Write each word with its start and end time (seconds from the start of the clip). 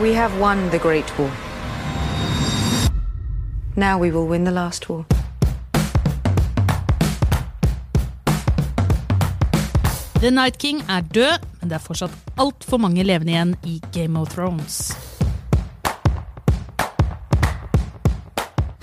We 0.00 0.14
have 0.14 0.40
won 0.40 0.70
the 0.70 0.78
Great 0.78 1.18
War. 1.18 1.30
Now 3.76 3.98
we 3.98 4.10
will 4.10 4.26
win 4.26 4.44
the 4.44 4.50
last 4.50 4.88
war. 4.88 5.04
The 10.20 10.30
Night 10.30 10.58
King 10.58 10.82
er 10.88 11.00
død, 11.00 11.38
men 11.60 11.68
det 11.68 11.74
er 11.76 11.78
fortsatt 11.78 12.12
altfor 12.38 12.78
mange 12.78 13.04
levende 13.04 13.32
igjen 13.32 13.56
i 13.64 13.80
Game 13.92 14.20
of 14.20 14.28
Thrones. 14.34 15.11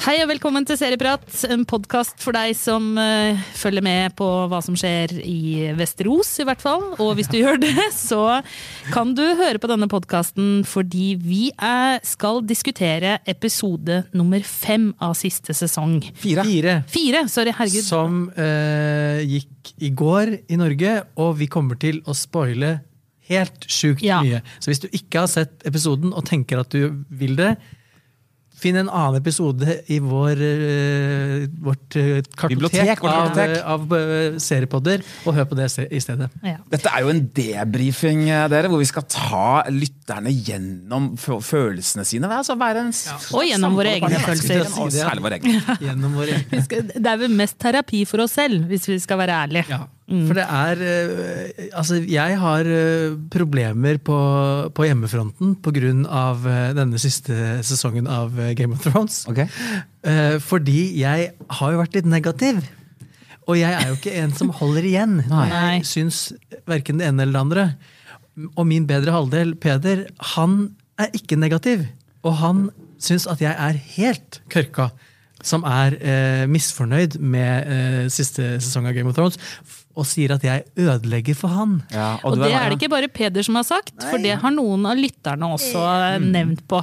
Hei 0.09 0.23
og 0.23 0.31
velkommen 0.31 0.65
til 0.65 0.73
Serieprat, 0.73 1.21
en 1.53 1.67
podkast 1.69 2.15
for 2.23 2.33
deg 2.33 2.55
som 2.57 2.95
uh, 2.97 3.37
følger 3.53 3.83
med 3.85 4.15
på 4.17 4.25
hva 4.49 4.57
som 4.65 4.73
skjer 4.73 5.11
i 5.21 5.67
Vesterås, 5.77 6.31
i 6.41 6.47
hvert 6.49 6.63
fall. 6.65 6.81
Og 6.97 7.11
hvis 7.19 7.29
du 7.29 7.35
gjør 7.37 7.59
det, 7.61 7.75
så 7.93 8.39
kan 8.89 9.13
du 9.13 9.21
høre 9.37 9.61
på 9.61 9.69
denne 9.69 9.85
podkasten 9.91 10.63
fordi 10.65 11.11
vi 11.21 11.51
er, 11.53 12.01
skal 12.01 12.41
diskutere 12.41 13.19
episode 13.29 14.01
nummer 14.17 14.41
fem 14.41 14.89
av 14.97 15.13
siste 15.19 15.53
sesong. 15.53 15.99
Fire. 16.17 16.49
Fire. 16.49 16.77
Fire, 16.89 17.25
sorry, 17.29 17.53
herregud. 17.61 17.85
Som 17.85 18.19
uh, 18.33 19.21
gikk 19.21 19.75
i 19.77 19.93
går 19.93 20.39
i 20.49 20.57
Norge, 20.57 21.03
og 21.21 21.35
vi 21.37 21.53
kommer 21.53 21.77
til 21.77 22.01
å 22.09 22.17
spoile 22.17 22.79
helt 23.29 23.69
sjukt 23.69 24.01
Ja. 24.01 24.23
mye. 24.25 24.41
Så 24.57 24.73
hvis 24.73 24.81
du 24.81 24.89
ikke 24.89 25.27
har 25.27 25.29
sett 25.29 25.61
episoden 25.69 26.17
og 26.17 26.25
tenker 26.25 26.65
at 26.65 26.73
du 26.73 27.05
vil 27.13 27.37
det, 27.37 27.59
finn 28.59 28.77
en 28.81 28.89
annen 28.89 29.17
episode 29.21 29.75
i 29.91 29.97
vår, 30.03 30.41
uh, 30.43 31.45
vårt 31.65 31.95
eh, 31.99 32.19
kartotek, 32.35 32.53
Bibliotek, 32.53 33.03
av, 33.03 33.29
kartotek. 33.29 33.55
av 33.63 33.85
uh, 33.93 34.39
seriepodder, 34.41 35.03
og 35.25 35.37
hør 35.37 35.47
på 35.51 35.57
det 35.59 35.69
se- 35.73 35.87
i 35.89 36.01
stedet. 36.03 36.29
Ja. 36.45 36.57
Dette 36.71 36.91
er 36.93 37.05
jo 37.05 37.11
en 37.13 37.21
debrifing, 37.39 38.25
eh, 38.29 38.47
dere, 38.51 38.71
hvor 38.71 38.81
vi 38.83 38.89
skal 38.89 39.07
ta 39.09 39.63
lytterne 39.71 40.33
gjennom 40.33 41.11
følelsene 41.19 42.05
sine. 42.07 42.29
Altså 42.39 42.57
være 42.59 42.85
en 42.87 42.91
ja. 42.95 43.17
Og 43.37 43.45
gjennom 43.47 43.77
våre 43.79 43.95
egne 43.97 44.19
følelser. 44.25 44.67
Særlig 44.93 45.25
våre 45.25 45.39
egne. 45.39 46.89
Det 46.99 47.07
er 47.09 47.17
vel 47.21 47.33
mest 47.39 47.57
terapi 47.61 48.03
for 48.09 48.25
oss 48.25 48.35
selv, 48.39 48.67
hvis 48.69 48.87
vi 48.89 48.99
skal 49.01 49.19
være 49.21 49.39
ærlige. 49.45 49.65
Ja, 49.71 49.83
for 50.09 50.37
det 50.37 50.45
er 50.45 50.79
eh, 50.81 51.67
Altså, 51.77 51.99
jeg 52.09 52.37
har 52.41 52.65
eh, 52.65 53.13
problemer 53.31 53.99
på, 54.01 54.17
på 54.73 54.87
hjemmefronten 54.87 55.55
pga. 55.63 55.93
Uh, 56.09 56.73
denne 56.75 56.99
siste 57.01 57.35
sesongen 57.65 58.09
av 58.09 58.33
eh, 58.39 58.55
Game 58.57 58.75
of 58.75 58.83
Thrones. 58.83 59.21
Ok. 59.29 59.43
Eh, 59.45 60.37
fordi 60.43 60.81
jeg 60.99 61.31
har 61.59 61.71
jo 61.73 61.81
vært 61.81 61.99
litt 61.99 62.09
negativ. 62.09 62.61
Og 63.49 63.57
jeg 63.57 63.73
er 63.73 63.87
jo 63.89 63.97
ikke 63.97 64.17
en 64.21 64.33
som 64.35 64.51
holder 64.53 64.85
igjen. 64.89 65.15
Nei. 65.31 65.47
Jeg 65.51 65.87
syns 65.89 66.21
verken 66.69 67.01
det 67.01 67.09
ene 67.09 67.25
eller 67.25 67.37
det 67.37 67.45
andre. 67.45 67.67
Og 68.55 68.65
min 68.69 68.87
bedre 68.89 69.13
halvdel, 69.13 69.55
Peder, 69.59 70.07
han 70.35 70.75
er 70.99 71.13
ikke 71.17 71.39
negativ. 71.39 71.85
Og 72.25 72.37
han 72.41 72.67
syns 73.01 73.27
at 73.31 73.41
jeg 73.43 73.55
er 73.55 73.79
helt 73.95 74.41
kørka. 74.51 74.89
Som 75.45 75.63
er 75.63 75.95
eh, 76.03 76.45
misfornøyd 76.51 77.15
med 77.23 77.69
eh, 77.71 78.07
siste 78.11 78.57
sesong 78.59 78.89
av 78.89 78.97
Game 78.97 79.11
of 79.11 79.15
Thrones. 79.15 79.39
Og 79.99 80.07
sier 80.07 80.35
at 80.37 80.45
jeg 80.45 80.65
ødelegger 80.79 81.37
for 81.37 81.51
han. 81.53 81.79
Ja, 81.93 82.13
Og, 82.23 82.33
og 82.33 82.43
det 82.43 82.53
er 82.53 82.69
det 82.71 82.79
ikke 82.79 82.93
bare 82.95 83.11
Peder 83.11 83.45
som 83.45 83.59
har 83.59 83.67
sagt, 83.67 83.95
for 83.99 84.21
det 84.23 84.37
har 84.41 84.53
noen 84.55 84.87
av 84.87 84.97
lytterne 84.99 85.53
også 85.57 85.83
nevnt 86.23 86.65
på. 86.69 86.81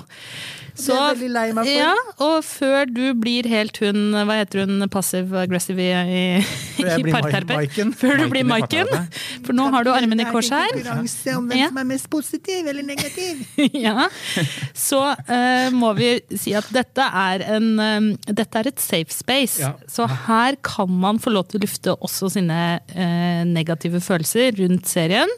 Så, 0.76 0.92
er 0.92 1.14
veldig 1.14 1.28
lei 1.32 1.44
meg 1.56 1.68
for. 1.68 1.72
Ja, 1.72 1.92
og 2.26 2.44
før 2.44 2.90
du 2.90 3.04
blir 3.16 3.46
helt 3.48 3.78
hun 3.80 4.12
Hva 4.12 4.40
heter 4.42 4.64
hun 4.66 4.84
passive 4.92 5.38
aggressive 5.46 5.80
i, 5.80 5.88
i, 6.04 6.24
i? 6.84 7.04
Maiken. 7.06 7.94
Før 7.96 8.20
du 8.20 8.26
blir 8.32 8.44
Maiken. 8.46 8.90
For 9.46 9.56
nå 9.56 9.70
har 9.72 9.86
du 9.86 9.92
armene 9.94 10.26
i 10.26 10.28
kors 10.28 10.50
her. 10.52 10.68
Konkurranse 10.74 11.36
om 11.38 11.48
hvem 11.48 11.62
Ja. 11.62 11.70
som 11.70 11.80
er 11.80 11.88
mest 11.88 12.10
positiv 12.12 12.68
eller 12.68 12.84
negativ. 12.84 13.40
ja. 13.86 14.08
Så 14.76 15.00
uh, 15.00 15.68
må 15.72 15.94
vi 15.96 16.10
si 16.36 16.52
at 16.56 16.68
dette 16.74 17.06
er, 17.06 17.46
en, 17.56 17.70
eh, 17.80 18.10
dette 18.28 18.60
er 18.60 18.68
et 18.68 18.82
safe 18.82 19.14
space. 19.14 19.62
Ja. 19.62 19.72
Så 19.88 20.04
her 20.26 20.58
kan 20.66 20.92
man 20.92 21.20
få 21.22 21.32
lov 21.32 21.48
til 21.48 21.60
å 21.60 21.64
lufte 21.64 21.96
også 21.96 22.30
sine 22.36 22.60
eh, 23.06 23.44
negative 23.48 24.00
følelser 24.04 24.56
rundt 24.58 24.90
serien. 24.90 25.30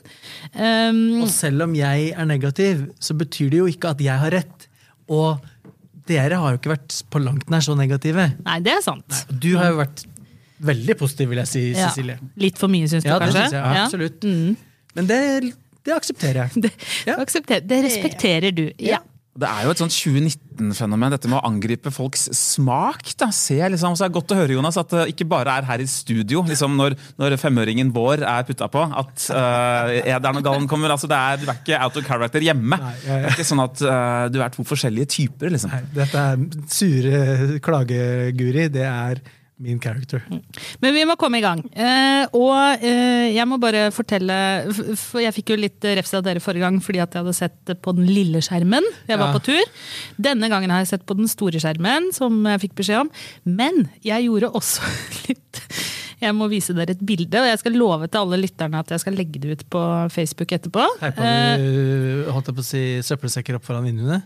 Um, 0.54 1.22
Og 1.22 1.28
selv 1.32 1.66
om 1.68 1.74
jeg 1.76 2.10
er 2.16 2.28
negativ, 2.28 2.86
så 3.04 3.14
betyr 3.18 3.52
det 3.52 3.60
jo 3.62 3.68
ikke 3.70 3.92
at 3.94 4.00
jeg 4.04 4.18
har 4.24 4.34
rett. 4.34 4.68
Og 5.08 5.38
dere 6.08 6.38
har 6.40 6.54
jo 6.54 6.58
ikke 6.60 6.72
vært 6.72 6.98
på 7.12 7.20
langt 7.20 7.50
nær 7.52 7.60
så 7.64 7.74
negative. 7.76 8.30
nei, 8.44 8.58
det 8.64 8.72
er 8.78 8.84
sant. 8.84 9.22
Du 9.28 9.50
har 9.60 9.70
jo 9.74 9.80
vært 9.82 10.06
veldig 10.64 10.96
positiv, 10.98 11.28
vil 11.30 11.38
jeg 11.44 11.48
si, 11.52 11.64
Ja. 11.76 11.88
Cecilie. 11.90 12.18
Litt 12.40 12.58
for 12.58 12.68
mye, 12.72 12.88
syns 12.90 13.04
du 13.04 13.10
Ja, 13.12 13.18
det 13.22 13.32
synes 13.36 13.52
jeg. 13.52 13.82
Absolutt. 13.84 14.24
Men 14.96 15.06
det, 15.06 15.20
det 15.86 15.94
aksepterer 15.94 16.48
jeg. 16.48 16.50
Det, 16.64 16.72
Ja. 17.06 17.16
aksepterer. 17.22 17.60
det 17.68 17.84
respekterer 17.84 18.50
du. 18.56 18.64
Ja. 18.82 18.98
Det 19.38 19.46
er 19.46 19.66
jo 19.66 19.70
et 19.70 19.80
sånt 19.80 19.94
2019-fenomen, 19.94 21.12
dette 21.14 21.28
med 21.30 21.38
å 21.38 21.46
angripe 21.46 21.92
folks 21.94 22.24
smak. 22.34 23.12
da, 23.20 23.28
Se 23.34 23.58
liksom, 23.70 23.94
så 23.94 24.06
er 24.06 24.10
det 24.10 24.16
Godt 24.18 24.34
å 24.34 24.38
høre 24.40 24.56
Jonas, 24.56 24.78
at 24.80 24.90
det 24.90 25.04
ikke 25.12 25.28
bare 25.30 25.54
er 25.60 25.68
her 25.68 25.84
i 25.84 25.86
studio, 25.90 26.42
liksom 26.48 26.74
når, 26.78 26.96
når 27.20 27.36
femøringen 27.38 27.92
vår 27.94 28.24
er 28.26 28.46
putta 28.48 28.66
på, 28.72 28.82
at 28.82 29.28
uh, 29.30 29.92
ederen 30.00 30.40
og 30.40 30.48
gallen 30.48 30.66
kommer. 30.70 30.90
altså 30.90 31.10
det 31.10 31.18
er, 31.18 31.42
Du 31.44 31.46
er 31.46 31.60
ikke 31.60 31.78
out 31.86 32.00
of 32.00 32.08
character 32.08 32.42
hjemme. 32.42 32.80
Nei, 32.82 32.94
jeg, 32.96 33.06
jeg. 33.06 33.22
Det 33.22 33.30
er 33.30 33.36
ikke 33.36 33.50
sånn 33.52 33.64
at 33.68 33.84
uh, 33.86 34.26
du 34.34 34.40
er 34.42 34.54
to 34.56 34.66
forskjellige 34.66 35.12
typer. 35.14 35.54
liksom. 35.54 35.74
Nei, 35.76 35.84
dette 35.94 36.24
er 36.32 36.46
sure 36.74 37.60
klageguri. 37.62 38.66
Det 38.74 38.86
er 38.88 39.22
min 39.58 39.80
character. 39.82 40.22
Men 40.80 40.94
vi 40.94 41.02
må 41.08 41.16
komme 41.18 41.40
i 41.40 41.42
gang. 41.44 41.62
Eh, 41.74 42.24
og 42.36 42.84
eh, 42.84 43.28
jeg 43.34 43.46
må 43.50 43.58
bare 43.58 43.88
fortelle 43.94 44.36
For 44.94 45.18
jeg 45.24 45.34
fikk 45.34 45.50
jo 45.54 45.58
litt 45.58 45.82
refs 45.98 46.14
av 46.14 46.22
dere 46.26 46.42
forrige 46.44 46.62
gang 46.62 46.78
fordi 46.84 47.00
at 47.02 47.14
jeg 47.16 47.24
hadde 47.24 47.34
sett 47.36 47.56
det 47.66 47.78
på 47.82 47.94
den 47.98 48.06
lille 48.06 48.42
skjermen. 48.44 48.86
Jeg 49.10 49.18
var 49.18 49.32
Ja. 49.32 49.34
på 49.38 49.42
tur. 49.50 49.72
Denne 50.16 50.48
gangen 50.52 50.70
har 50.70 50.84
jeg 50.84 50.92
sett 50.94 51.06
på 51.08 51.16
den 51.18 51.28
store 51.30 51.58
skjermen, 51.62 52.12
som 52.14 52.38
jeg 52.46 52.62
fikk 52.68 52.76
beskjed 52.78 53.02
om. 53.06 53.10
Men 53.44 53.88
jeg 54.06 54.28
gjorde 54.28 54.52
også 54.54 54.86
litt 55.28 55.62
jeg 56.18 56.34
må 56.34 56.48
vise 56.50 56.74
dere 56.74 56.96
et 56.96 57.02
bilde, 57.06 57.38
og 57.38 57.46
jeg 57.46 57.58
skal 57.60 57.76
love 57.78 58.08
til 58.10 58.18
alle 58.18 58.40
lytterne 58.42 58.80
at 58.82 58.88
jeg 58.90 59.02
skal 59.04 59.14
legge 59.14 59.38
det 59.38 59.52
ut 59.54 59.60
på 59.70 59.82
Facebook 60.10 60.50
etterpå. 60.56 60.82
Teipa 60.98 61.28
Eh, 61.28 61.60
du 61.62 62.30
holdt 62.34 62.50
jeg 62.50 62.56
på 62.58 62.64
å 62.64 62.66
si, 62.66 62.80
søppelsekker 63.06 63.54
opp 63.58 63.66
foran 63.68 63.86
vinduene? 63.86 64.22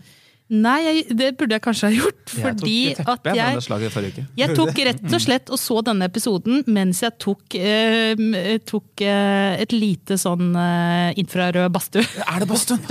Nei, 0.53 0.77
jeg, 0.85 1.03
det 1.17 1.29
burde 1.39 1.57
jeg 1.57 1.63
kanskje 1.65 1.89
ha 1.89 1.93
gjort, 1.95 2.21
Jeg 2.29 2.43
fordi 2.43 2.75
tok 2.97 3.09
at 3.13 3.23
teppet 3.25 3.93
fra 3.93 4.03
jeg. 4.05 4.25
Jeg 4.37 4.57
tok 4.57 4.81
rett 4.87 5.03
og 5.17 5.23
slett 5.23 5.51
og 5.53 5.59
så 5.61 5.79
denne 5.85 6.07
episoden 6.09 6.61
mens 6.73 7.01
jeg 7.03 7.15
tok, 7.21 7.57
eh, 7.57 8.57
tok 8.69 9.03
eh, 9.05 9.61
et 9.63 9.73
lite 9.75 10.17
sånn 10.21 10.53
eh, 10.53 11.19
infrarød 11.23 11.73
badstue. 11.73 12.05
Er 12.33 12.43
det 12.43 12.49
badstuen? 12.49 12.81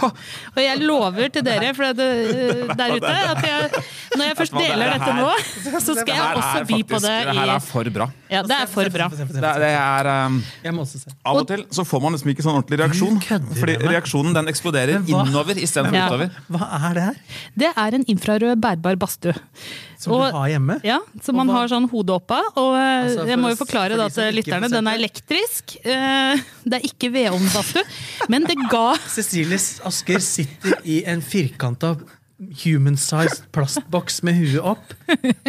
Og 0.00 0.60
jeg 0.64 0.82
lover 0.84 1.30
til 1.34 1.44
dere 1.46 1.72
for 1.76 1.96
det, 1.96 2.08
eh, 2.34 2.74
der 2.78 2.96
ute 2.96 3.12
at 3.34 3.44
jeg, 3.46 3.84
når 4.16 4.24
jeg 4.30 4.38
først 4.40 4.58
deler 4.58 4.94
dette 4.94 5.16
nå, 5.20 5.28
så 5.80 5.96
skal 6.00 6.14
jeg 6.14 6.40
også 6.42 6.64
by 6.70 6.80
på 6.90 7.02
det 7.04 7.16
Det 7.30 7.36
her 7.40 7.54
er 7.54 7.64
for 7.64 7.92
bra. 7.94 8.08
Ja, 8.30 8.42
det 8.46 8.56
er 8.62 8.68
for 8.70 8.92
bra. 8.94 9.08
Det, 9.10 9.28
det 9.34 9.72
er... 9.74 10.10
um, 10.26 10.40
Jeg 10.64 10.74
må 10.76 10.84
også 10.86 11.00
se. 11.02 11.12
Av 11.26 11.40
og 11.40 11.48
til 11.50 11.64
så 11.74 11.84
får 11.86 12.02
man 12.04 12.16
liksom 12.16 12.30
ikke 12.32 12.44
sånn 12.46 12.58
ordentlig 12.60 12.80
reaksjon. 12.80 13.18
Fordi 13.60 13.76
reaksjonen 13.90 14.36
den 14.36 14.50
eksploderer 14.52 15.02
innover 15.10 15.58
istedenfor 15.60 16.06
utover. 16.06 16.29
Hva 16.52 16.66
er 16.90 16.94
det 16.98 17.02
her? 17.08 17.16
Det 17.62 17.70
er 17.76 17.96
en 17.98 18.04
infrarød 18.14 18.56
bærbar 18.60 18.96
badstue. 19.00 19.34
Som 20.00 20.14
Og- 20.16 20.22
du 20.32 20.36
har 20.38 20.48
hjemme? 20.48 20.78
Ja, 20.86 20.98
som 21.22 21.36
man 21.36 21.48
hva- 21.50 21.58
har 21.60 21.68
sånn 21.68 21.88
hodet 21.90 22.14
oppe. 22.16 22.38
Og 22.56 22.74
eh, 22.76 23.04
Altså, 23.04 23.26
jeg 23.28 23.38
må 23.38 23.50
jo 23.52 23.58
forklare 23.60 23.90
for 23.96 24.02
da 24.04 24.08
til 24.08 24.38
lytterne, 24.38 24.70
den 24.72 24.86
er 24.88 24.96
elektrisk. 25.00 25.76
Eh, 25.84 26.40
Det 26.64 26.78
er 26.80 26.86
ikke 26.88 27.10
vedovnbadstue. 27.12 27.84
Men 28.32 28.44
det 28.48 28.56
ga 28.70 28.94
Cecilie 29.08 29.58
Asker 29.84 30.18
sitter 30.24 30.78
i 30.84 31.02
en 31.04 31.20
firkanta 31.20 31.94
human-sized 32.64 33.42
plastboks 33.54 34.22
med 34.26 34.38
huet 34.40 34.62
opp. 34.72 34.94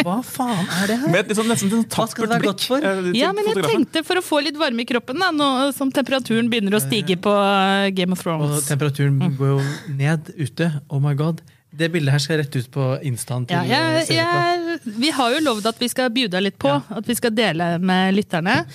Hva 0.04 0.18
faen 0.26 0.66
er 0.82 0.92
det 0.92 0.98
her? 1.02 1.12
Med 1.14 1.30
et 1.32 1.38
sånn, 1.38 1.48
nesten 1.52 1.72
sånn 1.72 1.86
tappert 1.92 2.34
blikk. 2.44 2.66
for? 2.68 2.84
eh, 2.84 3.12
Ja, 3.18 3.32
men 3.36 3.48
jeg 3.48 3.64
tenkte 3.64 4.04
for 4.08 4.20
å 4.20 4.24
få 4.26 4.42
litt 4.44 4.58
varme 4.60 4.84
i 4.84 4.88
kroppen, 4.90 5.20
da, 5.22 5.32
nå 5.36 5.50
som 5.78 5.92
temperaturen 5.96 6.50
begynner 6.52 6.76
å 6.78 6.82
stige 6.84 7.18
på 7.22 7.32
uh, 7.32 7.88
Game 7.96 8.12
of 8.18 8.22
Thrones. 8.24 8.58
Og 8.60 8.68
temperaturen 8.68 9.18
Mm. 9.22 9.36
går 9.38 9.50
jo 9.52 9.96
ned 9.96 10.32
ute. 10.38 10.68
Oh 10.90 11.00
my 11.04 11.14
god. 11.14 11.42
Det 11.72 11.88
bildet 11.94 12.12
her 12.12 12.20
skal 12.20 12.38
rett 12.42 12.56
ut 12.56 12.68
på 12.74 12.86
instaen 13.08 13.46
Ja, 13.50 13.62
jeg, 13.64 14.08
jeg, 14.18 14.80
vi 14.98 15.12
har 15.16 15.32
jo 15.32 15.40
lovd 15.46 15.70
at 15.72 15.78
vi 15.80 15.88
skal 15.88 16.10
bjuda 16.12 16.42
litt 16.44 16.58
på, 16.60 16.68
at 16.90 17.08
vi 17.08 17.16
skal 17.16 17.32
dele 17.32 17.78
med 17.80 18.16
lytterne. 18.18 18.66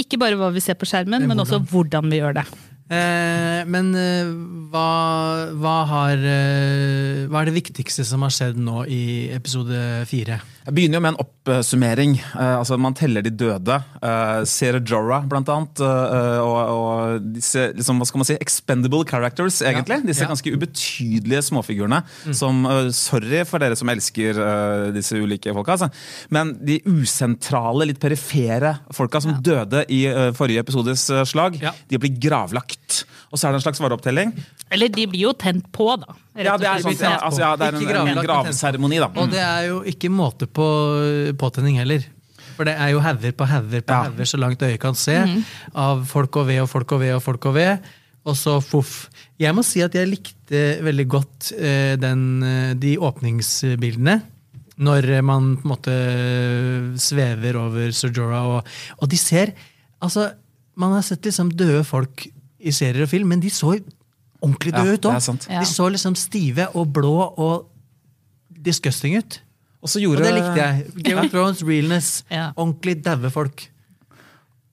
Ikke 0.00 0.18
bare 0.18 0.34
hva 0.40 0.48
vi 0.54 0.58
ser 0.64 0.74
på 0.74 0.88
skjermen, 0.88 1.20
Men 1.22 1.28
men 1.36 1.44
også 1.44 1.60
hvordan 1.70 2.10
vi 2.10 2.18
gjør 2.18 2.40
det. 2.40 2.46
Eh, 2.90 3.62
men 3.70 3.92
eh, 3.94 4.30
hva, 4.72 4.86
hva, 5.54 5.74
har, 5.86 6.18
eh, 6.26 7.26
hva 7.30 7.42
er 7.44 7.50
det 7.50 7.54
viktigste 7.60 8.02
som 8.06 8.24
har 8.26 8.34
skjedd 8.34 8.58
nå 8.58 8.82
i 8.90 9.02
episode 9.30 9.78
fire? 10.10 10.40
Jeg 10.60 10.74
begynner 10.76 10.98
jo 10.98 11.02
med 11.02 11.14
en 11.14 11.22
oppsummering. 11.22 12.12
Altså 12.36 12.76
Man 12.78 12.94
teller 12.94 13.24
de 13.24 13.30
døde. 13.32 13.78
Uh, 14.02 14.42
Sere 14.46 14.78
Jorah, 14.86 15.24
blant 15.26 15.48
annet. 15.50 15.80
og, 15.80 16.58
og 16.60 17.30
disse 17.32 17.70
liksom, 17.78 17.98
hva 17.98 18.06
skal 18.06 18.20
man 18.20 18.28
si, 18.28 18.36
expendable 18.44 19.06
characters, 19.08 19.62
egentlig. 19.64 20.02
Disse 20.04 20.22
ja. 20.22 20.28
Mm. 20.28 20.34
ganske 20.34 20.52
ubetydelige 20.54 21.42
småfigurene. 21.48 22.02
Som, 22.36 22.60
eh, 22.68 22.90
sorry 22.94 23.40
for 23.48 23.62
dere 23.64 23.78
som 23.78 23.90
elsker 23.90 24.42
disse 24.94 25.16
ulike 25.16 25.54
folka, 25.56 25.78
altså. 25.78 25.88
men 26.36 26.52
de 26.60 26.76
usentrale, 26.86 27.88
litt 27.88 28.02
perifere 28.02 28.76
folka 28.94 29.24
som 29.24 29.40
døde 29.40 29.86
i 29.88 30.04
forrige 30.36 30.62
episodes 30.66 31.08
slag, 31.32 31.56
Ja. 31.64 31.72
de 31.88 31.98
blir 32.04 32.20
gravlagt. 32.20 32.79
Og 33.30 33.38
så 33.38 33.48
er 33.48 33.54
det 33.54 33.60
en 33.60 33.64
slags 33.66 33.80
vareopptelling. 33.82 34.32
Eller 34.74 34.90
de 34.92 35.06
blir 35.10 35.26
jo 35.28 35.32
tent 35.38 35.66
på, 35.74 35.88
da. 36.00 36.16
Ja, 36.38 36.56
det 36.60 36.68
er, 36.70 36.82
sånn, 36.84 36.96
ja, 36.98 37.16
altså, 37.18 37.42
ja, 37.42 37.50
det 37.60 37.68
er 37.68 37.78
en, 37.78 37.90
en 38.00 38.08
men 38.10 38.22
gravseremoni, 38.26 39.00
da. 39.02 39.10
Og 39.20 39.30
det 39.32 39.42
er 39.44 39.68
jo 39.68 39.80
ikke 39.90 40.10
måte 40.12 40.48
på 40.50 40.66
påtenning 41.40 41.78
heller. 41.80 42.06
For 42.56 42.68
det 42.68 42.74
er 42.76 42.90
jo 42.92 43.00
hauger 43.00 43.32
på 43.32 43.46
hauger 43.48 43.80
på 43.86 43.94
Ja. 43.94 44.02
hauger 44.10 44.28
så 44.28 44.40
langt 44.40 44.62
øyet 44.66 44.80
kan 44.82 44.94
se, 44.98 45.16
av 45.74 46.04
folk 46.10 46.36
og 46.36 46.46
ved 46.50 46.60
og 46.64 46.68
folk 46.68 46.92
og 46.92 47.00
ved 47.00 47.14
og 47.16 47.22
folk 47.24 47.46
og 47.48 47.54
ved. 47.56 47.88
Og 48.28 48.36
så 48.36 48.58
foff. 48.60 49.08
Jeg 49.40 49.54
må 49.56 49.62
si 49.64 49.80
at 49.80 49.94
jeg 49.96 50.10
likte 50.10 50.58
veldig 50.84 51.06
godt 51.08 51.52
eh, 51.56 51.94
den, 51.96 52.26
eh, 52.44 52.74
de 52.76 52.98
åpningsbildene. 53.00 54.18
Når 54.80 55.08
man 55.24 55.54
på 55.60 55.64
en 55.66 55.72
måte 55.74 55.94
svever 57.00 57.56
over 57.60 57.92
Sojora, 57.96 58.42
og, 58.48 58.68
og 59.00 59.10
de 59.12 59.18
ser 59.20 59.54
Altså, 60.00 60.30
man 60.80 60.94
har 60.96 61.02
sett 61.04 61.26
liksom 61.28 61.50
døde 61.52 61.82
folk 61.84 62.22
i 62.60 62.72
serier 62.74 63.04
og 63.06 63.10
film, 63.12 63.30
men 63.32 63.42
de 63.42 63.50
så 63.52 63.74
ordentlig 64.40 64.72
Ja, 64.72 64.82
døde 64.84 64.96
ut 64.98 65.04
er 65.10 65.18
òg. 65.20 65.46
Ja. 65.50 65.60
De 65.60 65.68
så 65.68 65.88
liksom 65.92 66.16
stive 66.16 66.68
og 66.74 66.92
blå 66.96 67.14
og 67.36 67.68
disgusting 68.64 69.16
ut. 69.18 69.40
Og 69.80 69.88
så 69.88 70.00
Og 70.04 70.16
det 70.20 70.32
likte 70.36 70.56
jeg. 70.60 70.84
Game 71.06 71.20
of 71.24 71.30
Thrones, 71.32 71.62
realness. 71.64 72.24
Ja. 72.30 72.50
Ordentlig 72.56 72.98
daue 73.04 73.30
folk. 73.32 73.70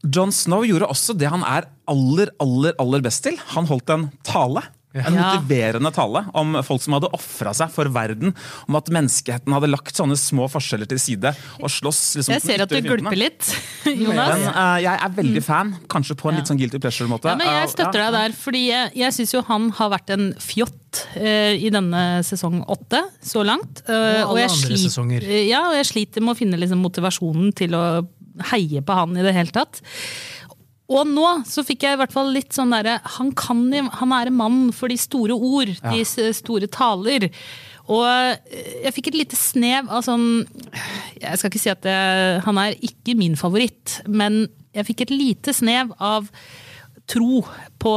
John 0.03 0.31
Snow 0.31 0.63
gjorde 0.67 0.87
også 0.87 1.15
det 1.17 1.29
han 1.31 1.43
er 1.47 1.67
aller, 1.87 2.31
aller, 2.43 2.75
aller 2.79 3.01
best 3.03 3.23
til. 3.23 3.37
Han 3.55 3.67
holdt 3.67 3.89
en 3.89 4.09
tale. 4.27 4.63
En 5.05 5.17
motiverende 5.17 5.91
tale 5.95 6.23
om 6.37 6.57
folk 6.65 6.83
som 6.83 6.95
hadde 6.97 7.11
ofra 7.15 7.53
seg 7.57 7.71
for 7.73 7.89
verden. 7.93 8.33
Om 8.67 8.79
at 8.79 8.91
menneskeheten 8.93 9.53
hadde 9.55 9.69
lagt 9.71 9.97
sånne 9.99 10.17
små 10.19 10.47
forskjeller 10.51 10.89
til 10.89 11.01
side 11.01 11.33
og 11.61 11.69
slåss 11.71 12.01
liksom, 12.19 12.35
Jeg 12.37 12.45
ser 12.45 12.65
at 12.65 12.73
du 12.73 12.79
gulper 12.85 13.19
litt, 13.19 13.51
Men 13.85 14.01
Jonas. 14.07 14.47
eh, 14.49 14.79
jeg 14.87 15.03
er 15.07 15.15
veldig 15.21 15.43
fan, 15.45 15.75
kanskje 15.91 16.17
på 16.19 16.29
en 16.29 16.37
Ja. 16.37 16.41
litt 16.41 16.51
sånn 16.51 16.59
guilty 16.61 16.81
pleasure-måte. 16.83 17.31
Ja, 17.31 17.37
men 17.39 17.47
jeg 17.47 17.71
støtter 17.73 18.03
deg 18.03 18.17
der, 18.17 18.35
fordi 18.37 18.65
jeg, 18.67 18.91
jeg 19.03 19.15
syns 19.15 19.33
jo 19.33 19.43
han 19.47 19.69
har 19.77 19.93
vært 19.93 20.13
en 20.15 20.27
fjott 20.41 21.03
uh, 21.17 21.53
i 21.55 21.69
denne 21.73 22.03
sesong 22.25 22.61
åtte, 22.71 23.01
så 23.23 23.43
langt. 23.45 23.83
Uh, 23.87 24.23
Og 24.27 24.37
alle 24.37 24.47
jeg 24.47 25.23
eh, 25.23 25.47
Ja, 25.49 25.67
og 25.69 25.77
jeg 25.77 25.89
sliter 25.89 26.23
med 26.23 26.35
å 26.35 26.39
finne 26.39 26.59
liksom, 26.59 26.81
motivasjonen 26.83 27.53
til 27.57 27.75
å 27.77 27.83
heie 28.51 28.83
på 28.85 28.93
han 28.97 29.17
i 29.17 29.25
det 29.25 29.33
hele 29.35 29.53
tatt. 29.53 29.81
Og 30.87 31.07
nå 31.09 31.25
så 31.47 31.65
fikk 31.67 31.83
jeg 31.83 31.97
i 31.97 31.99
hvert 31.99 32.13
fall 32.15 32.29
litt 32.31 32.55
sånn 32.55 32.71
derre 32.71 32.99
han, 33.17 33.33
kan 33.35 33.65
han 33.99 34.13
er 34.15 34.29
en 34.29 34.37
mann 34.37 34.59
for 34.75 34.91
de 34.91 34.95
store 34.99 35.35
ord, 35.35 35.73
de 35.83 36.03
store 36.35 36.69
taler. 36.71 37.27
Og 37.87 38.03
eh, 38.07 38.83
jeg 38.85 38.95
fikk 38.95 39.11
et 39.11 39.19
lite 39.21 39.39
snev 39.39 39.87
av 39.87 40.03
sånn 40.03 40.25
Jeg 41.15 41.39
skal 41.39 41.51
ikke 41.51 41.61
si 41.61 41.71
at 41.71 41.83
det, 41.85 41.99
han 42.43 42.59
er 42.59 42.75
ikke 42.83 43.15
min 43.19 43.37
favoritt, 43.39 44.01
men 44.07 44.45
jeg 44.75 44.89
fikk 44.89 45.05
et 45.05 45.13
lite 45.15 45.55
snev 45.55 45.93
av 46.03 46.27
tro 47.07 47.41
på 47.79 47.93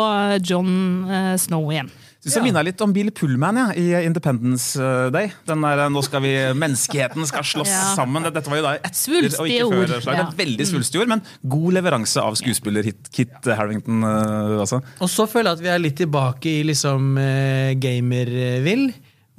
John 0.46 0.70
eh, 1.10 1.34
Snow 1.42 1.70
igjen. 1.74 1.90
Synes 2.20 2.34
jeg 2.36 2.44
minner 2.44 2.64
litt 2.66 2.82
om 2.84 2.90
Bill 2.92 3.08
Pullman 3.16 3.56
ja, 3.56 3.62
i 3.80 3.84
Independence 4.04 4.76
Day. 5.14 5.30
Den 5.48 5.62
der, 5.64 5.86
nå 5.88 6.02
skal 6.04 6.20
vi, 6.20 6.34
Menneskeheten 6.62 7.24
skal 7.30 7.46
slåss 7.48 7.70
Ja. 7.72 7.94
sammen. 7.96 8.26
Dette 8.28 8.44
var 8.52 8.60
jo 8.60 8.64
da 8.66 8.74
etter 8.76 8.98
Svulstige 9.00 9.40
og 9.40 9.48
ikke 9.48 9.68
ord, 9.70 9.86
før 9.94 10.02
slag. 10.04 10.18
Det 10.18 10.20
ja. 10.20 10.26
er 10.28 10.40
veldig 10.42 10.66
svulstige 10.68 11.00
ord, 11.06 11.12
men 11.14 11.22
god 11.56 11.78
leveranse 11.78 12.20
av 12.20 12.36
skuespiller 12.36 12.84
Hit, 12.90 13.08
Kit 13.16 13.48
Harrington. 13.48 14.04
eh, 14.04 14.60
altså. 14.60 14.82
Og 15.00 15.08
så 15.08 15.24
føler 15.32 15.48
jeg 15.54 15.60
at 15.62 15.64
vi 15.64 15.72
er 15.72 15.80
litt 15.86 15.96
tilbake 16.02 16.52
i 16.60 16.62
liksom 16.68 17.16
eh, 17.24 17.72
gamervill. 17.80 18.90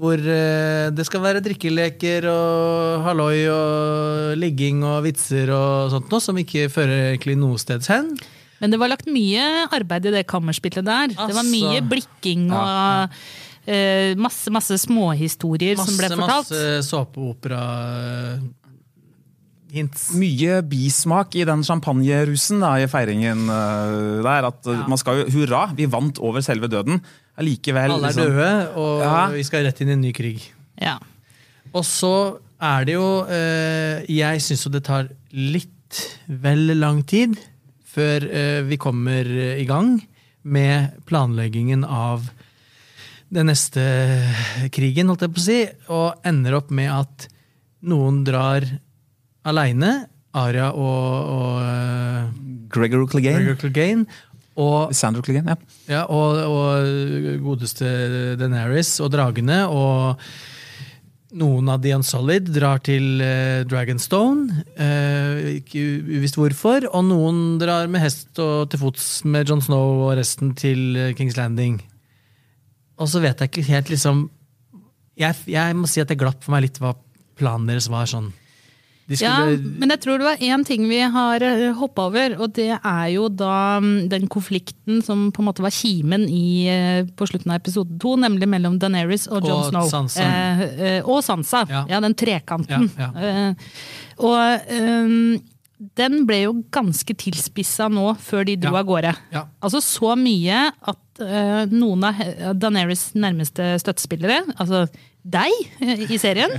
Hvor 0.01 0.17
eh, 0.17 0.89
det 0.97 1.05
skal 1.05 1.21
være 1.21 1.43
drikkeleker 1.45 2.25
og 2.31 3.03
halloi 3.05 3.43
og 3.53 4.37
ligging 4.41 4.81
og 4.87 5.03
vitser 5.05 5.51
og 5.53 5.91
sånt 5.93 6.09
noe, 6.09 6.23
som 6.23 6.39
ikke 6.41 6.65
fører 6.73 7.11
egentlig 7.11 7.37
noe 7.37 7.61
steds 7.61 7.91
hen. 7.93 8.15
Men 8.61 8.69
det 8.73 8.77
var 8.81 8.91
lagt 8.93 9.07
mye 9.09 9.45
arbeid 9.73 10.05
i 10.05 10.11
det 10.13 10.27
kammerspillet 10.29 10.85
der. 10.85 11.07
Det 11.15 11.17
var 11.17 11.41
Altså. 11.41 11.49
mye 11.49 11.81
blikking 11.89 12.43
og 12.53 13.15
eh, 13.65 14.13
masse, 14.21 14.53
masse 14.53 14.77
småhistorier 14.85 15.81
som 15.81 15.97
ble 15.97 16.11
fortalt. 16.13 16.51
masse 16.51 16.83
såpeopera-hints. 16.91 18.51
Mye 20.19 20.59
bismak 20.67 21.35
i 21.39 21.45
den 21.47 21.63
champagnerusen 21.65 22.59
da, 22.63 22.73
i 22.83 22.87
feiringen 22.91 23.47
uh, 23.49 24.21
der. 24.25 24.45
At 24.51 24.67
ja. 24.69 24.83
man 24.91 24.99
skal 25.01 25.23
jo 25.23 25.29
Hurra, 25.39 25.63
vi 25.77 25.85
vant 25.89 26.19
over 26.21 26.41
selve 26.45 26.67
døden. 26.71 27.01
Allikevel 27.41 27.91
Alle 27.95 28.07
er 28.11 28.13
liksom- 28.13 28.35
døde, 28.35 28.51
og 28.77 29.01
Ja. 29.01 29.27
vi 29.33 29.43
skal 29.47 29.63
rett 29.65 29.81
inn 29.81 29.89
i 29.89 29.93
en 29.97 30.01
ny 30.01 30.11
krig. 30.13 30.41
Ja. 30.81 30.97
Og 31.73 31.83
så 31.87 32.37
er 32.61 32.85
det 32.85 32.93
jo 32.93 33.23
uh, 33.25 34.05
Jeg 34.11 34.41
syns 34.43 34.65
jo 34.65 34.69
det 34.73 34.83
tar 34.83 35.07
litt 35.31 36.17
vel 36.27 36.75
lang 36.77 37.01
tid 37.03 37.37
før 37.91 38.27
eh, 38.27 38.61
vi 38.67 38.79
kommer 38.81 39.27
i 39.57 39.65
gang 39.69 39.97
med 40.41 41.01
planleggingen 41.09 41.83
av 41.85 42.29
den 43.31 43.47
neste 43.47 43.83
krigen, 44.75 45.11
holdt 45.11 45.23
jeg 45.23 45.33
på 45.35 45.39
å 45.39 45.45
si, 45.45 45.59
og 45.93 46.27
ender 46.27 46.57
opp 46.57 46.71
med 46.75 46.91
at 46.91 47.27
noen 47.87 48.23
drar 48.27 48.65
aleine, 49.47 49.93
Aria 50.37 50.69
og, 50.71 51.31
og 51.35 52.67
Gregor 52.71 53.07
Clegane. 53.11 53.41
Gregor 53.43 53.59
Clegane, 53.59 54.19
og 54.61 54.91
Sandro 54.95 55.23
Clegane, 55.23 55.55
ja. 55.55 55.91
ja, 55.91 56.01
og, 56.11 56.39
og 56.51 57.39
godeste 57.43 57.87
Deneris 58.39 58.97
og 59.03 59.11
dragene 59.13 59.63
og 59.71 60.21
noen 61.37 61.69
av 61.71 61.81
The 61.83 61.93
Unsolid 61.95 62.49
drar 62.51 62.81
til 62.83 63.21
eh, 63.23 63.61
Dragonstone, 63.69 64.65
eh, 64.75 65.61
ikke 65.61 65.83
uvisst 66.17 66.37
hvorfor, 66.39 66.87
og 66.91 67.05
noen 67.07 67.39
drar 67.61 67.87
med 67.91 68.03
hest 68.03 68.39
og 68.41 68.71
til 68.71 68.81
fots 68.81 69.07
med 69.23 69.49
Jon 69.49 69.63
Snow 69.63 70.05
og 70.07 70.15
resten 70.19 70.53
til 70.57 70.97
eh, 70.99 71.13
Kings 71.17 71.37
Landing. 71.39 71.79
Og 73.01 73.09
så 73.09 73.23
vet 73.23 73.39
jeg 73.39 73.51
ikke 73.51 73.69
helt 73.71 73.93
liksom 73.93 74.27
jeg, 75.19 75.35
jeg 75.51 75.77
må 75.77 75.87
si 75.89 76.01
at 76.01 76.09
det 76.09 76.19
glapp 76.19 76.43
for 76.43 76.55
meg 76.55 76.65
litt 76.65 76.79
hva 76.81 76.95
planen 77.39 77.67
deres 77.69 77.89
var 77.91 78.09
sånn. 78.09 78.31
De 79.11 79.19
ja, 79.19 79.35
men 79.51 79.91
jeg 79.93 80.01
tror 80.03 80.21
det 80.21 80.27
var 80.29 80.43
én 80.43 80.63
ting 80.67 80.87
vi 80.89 81.01
har 81.13 81.43
hoppa 81.77 82.07
over, 82.09 82.37
og 82.39 82.53
det 82.55 82.69
er 82.77 83.07
jo 83.13 83.27
da 83.27 83.79
mm, 83.83 84.07
den 84.11 84.27
konflikten 84.31 85.01
som 85.05 85.27
på 85.35 85.43
en 85.43 85.49
måte 85.49 85.63
var 85.65 85.73
kimen 85.75 86.27
i, 86.31 86.67
eh, 86.71 87.03
på 87.17 87.27
slutten 87.29 87.51
av 87.51 87.59
episode 87.61 87.99
to, 88.01 88.15
nemlig 88.19 88.47
mellom 88.49 88.79
Daenerys 88.81 89.27
og 89.29 89.43
Jon 89.43 89.57
Og 89.57 89.69
Snow. 89.69 89.89
Sansa. 89.91 90.25
Eh, 90.25 90.63
eh, 90.87 90.99
og 91.03 91.21
Sansa. 91.25 91.65
Ja. 91.69 91.85
Ja, 91.91 92.01
den 92.03 92.17
trekanten. 92.17 92.89
Ja, 92.97 93.11
Eh, 93.21 93.53
og 94.21 94.37
eh, 94.71 95.11
den 95.97 96.25
ble 96.29 96.43
jo 96.43 96.51
ganske 96.73 97.13
tilspissa 97.17 97.87
nå, 97.89 98.11
før 98.21 98.45
de 98.45 98.55
dro 98.61 98.73
Ja. 98.75 98.79
av 98.83 98.85
gårde. 98.89 99.13
Ja. 99.33 99.45
Altså 99.65 99.79
så 99.81 100.15
mye 100.19 100.67
at 100.71 101.21
uh, 101.21 101.63
noen 101.71 102.03
av 102.05 102.19
Daenerys 102.59 103.11
nærmeste 103.17 103.75
støttespillere, 103.81 104.43
altså 104.61 104.85
deg 105.21 105.51
eh, 105.85 105.99
i 106.09 106.17
serien, 106.17 106.49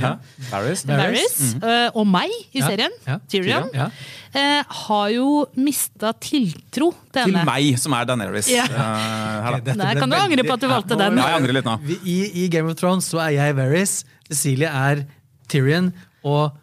Varys. 0.52 0.84
Varys, 0.86 1.38
eh, 1.58 1.88
og 1.98 2.06
meg 2.06 2.30
i 2.54 2.60
Ja, 2.60 2.68
serien, 2.70 2.92
ja, 3.08 3.16
Tyrion, 3.30 3.64
ja. 3.74 3.88
eh, 4.38 4.62
har 4.86 5.08
jo 5.10 5.46
mista 5.58 6.12
tiltro 6.22 6.92
til 6.94 7.16
Til 7.16 7.24
henne. 7.34 7.42
meg, 7.48 7.72
som 7.82 7.92
er 7.98 8.06
Daenerys. 8.06 8.46
Ja. 8.54 8.62
eh, 8.70 9.42
her, 9.48 9.58
da. 9.66 9.74
Nei, 9.80 9.94
kan 9.98 10.10
du 10.10 10.14
angre 10.18 10.44
på 10.46 10.54
at 10.54 10.62
du 10.62 10.68
valgte 10.70 10.94
Ja, 10.94 11.08
den? 11.08 11.18
nå- 11.18 11.24
Ja, 11.24 11.32
jeg 11.34 11.40
angrer 11.42 11.56
litt 11.58 11.66
nå. 11.66 11.74
I, 12.06 12.18
I 12.44 12.48
Game 12.54 12.70
of 12.70 12.78
Thrones 12.78 13.10
så 13.10 13.18
er 13.26 13.34
jeg 13.34 13.56
Varys, 13.58 13.96
Cecilie 14.30 14.70
er 14.70 15.02
Tyrion, 15.50 15.90
og 16.22 16.54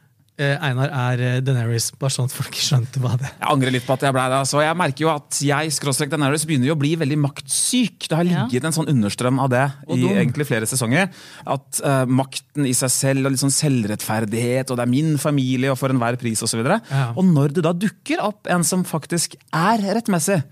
Einar 0.60 0.90
er 0.90 1.42
Deneris. 1.42 1.70
Daenerys. 1.70 1.88
Bare 2.00 2.14
sånn 2.14 2.26
at 2.30 2.34
folk 2.36 2.56
skjønte 2.56 3.02
hva 3.04 3.18
det 3.20 3.28
Jeg 3.30 3.50
angrer 3.52 3.72
litt 3.76 3.86
på 3.86 3.94
at 3.94 4.02
jeg 4.08 4.14
ble 4.16 4.24
det. 4.32 4.38
Altså, 4.40 4.62
jeg 4.64 4.78
merker 4.80 5.04
jo 5.06 5.10
at 5.12 5.40
jeg 5.44 5.74
skråstrek 5.76 6.10
Daenerys 6.10 6.46
begynner 6.48 6.70
jo 6.72 6.76
å 6.76 6.80
bli 6.80 6.96
veldig 7.00 7.18
maktsyk. 7.20 8.08
Det 8.08 8.16
har 8.18 8.24
Ja. 8.30 8.46
ligget 8.48 8.64
en 8.66 8.72
sånn 8.76 8.90
understrøm 8.90 9.40
av 9.40 9.50
det 9.50 9.66
Og 9.88 9.98
i 9.98 10.08
egentlig 10.08 10.48
flere 10.48 10.66
sesonger. 10.70 11.10
At 11.46 11.82
uh, 11.84 12.06
makten 12.06 12.66
i 12.66 12.74
seg 12.74 12.90
selv 12.90 13.26
og 13.26 13.32
litt 13.36 13.44
sånn 13.44 13.52
selvrettferdighet, 13.54 14.70
og 14.72 14.78
det 14.78 14.86
er 14.88 14.92
min 14.92 15.18
familie 15.18 15.72
og 15.72 15.78
for 15.78 15.90
enhver 15.90 16.18
pris 16.20 16.42
osv. 16.44 16.60
Og, 16.66 16.82
Ja. 16.92 17.14
og 17.16 17.24
når 17.26 17.54
det 17.54 17.64
da 17.64 17.74
dukker 17.74 18.20
opp 18.24 18.48
en 18.50 18.64
som 18.64 18.84
faktisk 18.84 19.36
er 19.54 19.78
rettmessig, 19.96 20.44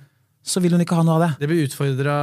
så 0.48 0.62
vil 0.63 0.72
hun 0.72 0.80
ikke 0.80 0.96
ha 0.96 1.04
noe 1.04 1.18
av 1.18 1.24
det. 1.25 1.30
Det 1.42 1.48
blir 1.51 1.66
utfordra 1.68 2.13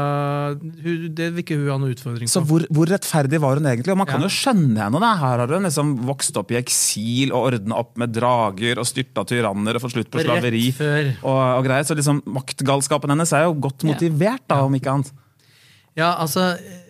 Det 0.57 1.27
vil 1.35 1.43
ikke 1.43 1.59
hun 1.61 1.67
ha 1.69 1.77
noe 1.83 1.93
utfordring 1.93 2.31
Så 2.31 2.41
på. 2.41 2.47
hvor, 2.49 2.63
hvor 2.73 2.89
rettferdig 2.89 3.41
var 3.43 3.59
hun 3.61 3.69
egentlig? 3.69 3.93
Og 3.93 3.99
man 4.01 4.09
kan 4.09 4.23
Ja. 4.23 4.27
jo 4.29 4.33
skjønne 4.33 4.81
henne. 4.81 5.01
da. 5.03 5.11
Her 5.21 5.43
har 5.43 5.47
hun 5.53 5.63
liksom 5.69 5.91
vokst 6.09 6.37
opp 6.41 6.51
i 6.55 6.57
eksil 6.63 7.33
og 7.37 7.53
ordna 7.53 7.77
opp 7.83 7.93
med 8.01 8.15
drager 8.17 8.81
og 8.81 8.89
styrta 8.89 9.27
tyranner 9.29 9.77
og 9.77 9.83
fått 9.85 9.93
slutt 9.99 10.11
på 10.11 10.23
Rett 10.23 10.27
slaveri. 10.31 10.73
før. 10.73 11.13
Og, 11.23 11.43
og 11.59 11.65
greier. 11.69 11.85
Så 11.85 11.95
liksom 12.01 12.23
maktgalskapen 12.25 13.11
hennes 13.13 13.33
er 13.37 13.45
jo 13.45 13.55
godt 13.61 13.85
motivert, 13.85 14.41
da, 14.49 14.63
om 14.65 14.73
ikke 14.75 14.91
annet. 14.95 15.13
Ja, 15.95 16.15
altså 16.19 16.55
eh, 16.57 16.81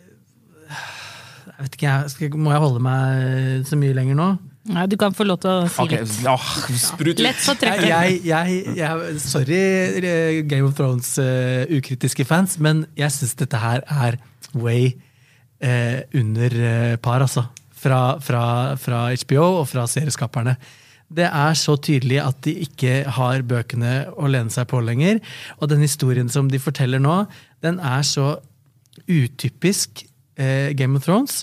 Jeg 1.58 1.66
vet 1.66 1.76
ikke, 1.76 1.90
jeg. 1.90 2.10
Skal, 2.10 2.30
må 2.38 2.50
jeg 2.54 2.60
holde 2.62 2.80
meg 2.82 3.66
så 3.66 3.76
mye 3.78 3.94
lenger 3.94 4.14
nå? 4.18 4.30
Nei, 4.64 4.86
du 4.88 4.96
kan 4.96 5.12
få 5.12 5.26
lov 5.28 5.42
til 5.42 5.50
å 5.50 5.56
si 5.68 5.82
okay. 5.82 6.00
litt. 6.00 6.20
ja, 6.24 6.34
sprut 6.80 7.18
ut! 7.18 7.20
Lett 7.20 7.40
for 7.44 7.66
Jeg, 7.68 7.84
jeg, 7.90 8.20
jeg, 8.24 8.60
jeg, 8.78 9.16
sorry, 9.20 9.58
Game 10.48 10.70
of 10.70 10.78
Thrones 10.78 11.10
uh, 11.20 11.68
ukritiske 11.68 12.24
fans, 12.24 12.56
men 12.64 12.86
jeg 12.96 13.12
syns 13.12 13.36
dette 13.42 13.60
her 13.60 13.84
er 13.92 14.16
way 14.56 14.94
uh, 15.60 16.00
under 16.16 16.56
uh, 16.56 16.94
par, 17.04 17.26
altså. 17.26 17.44
Fra, 17.84 18.16
fra, 18.24 18.44
fra 18.80 19.02
HBO 19.12 19.42
og 19.58 19.66
fra 19.68 19.84
serieskaperne. 19.90 20.54
Det 21.12 21.26
er 21.28 21.58
så 21.60 21.74
tydelig 21.76 22.22
at 22.22 22.38
de 22.46 22.54
ikke 22.64 23.02
har 23.18 23.44
bøkene 23.44 23.92
å 24.16 24.30
lene 24.32 24.48
seg 24.48 24.70
på 24.70 24.80
lenger. 24.80 25.20
Og 25.60 25.68
den 25.68 25.84
historien 25.84 26.32
som 26.32 26.48
de 26.48 26.62
forteller 26.62 27.02
nå, 27.04 27.26
den 27.60 27.76
er 27.84 28.00
så 28.08 28.38
utypisk 29.04 30.06
Game 30.34 30.96
of 30.96 31.04
Thrones. 31.04 31.42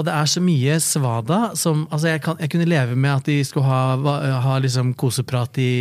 Og 0.00 0.06
det 0.08 0.14
er 0.16 0.28
så 0.32 0.40
mye 0.40 0.78
svada 0.80 1.40
som 1.60 1.82
altså 1.90 2.14
jeg, 2.14 2.22
kan, 2.24 2.38
jeg 2.40 2.52
kunne 2.54 2.68
leve 2.70 2.96
med 2.96 3.12
at 3.18 3.28
de 3.28 3.36
skulle 3.44 3.68
ha, 3.68 4.40
ha 4.46 4.56
liksom 4.64 4.94
koseprat 5.00 5.60
i, 5.60 5.72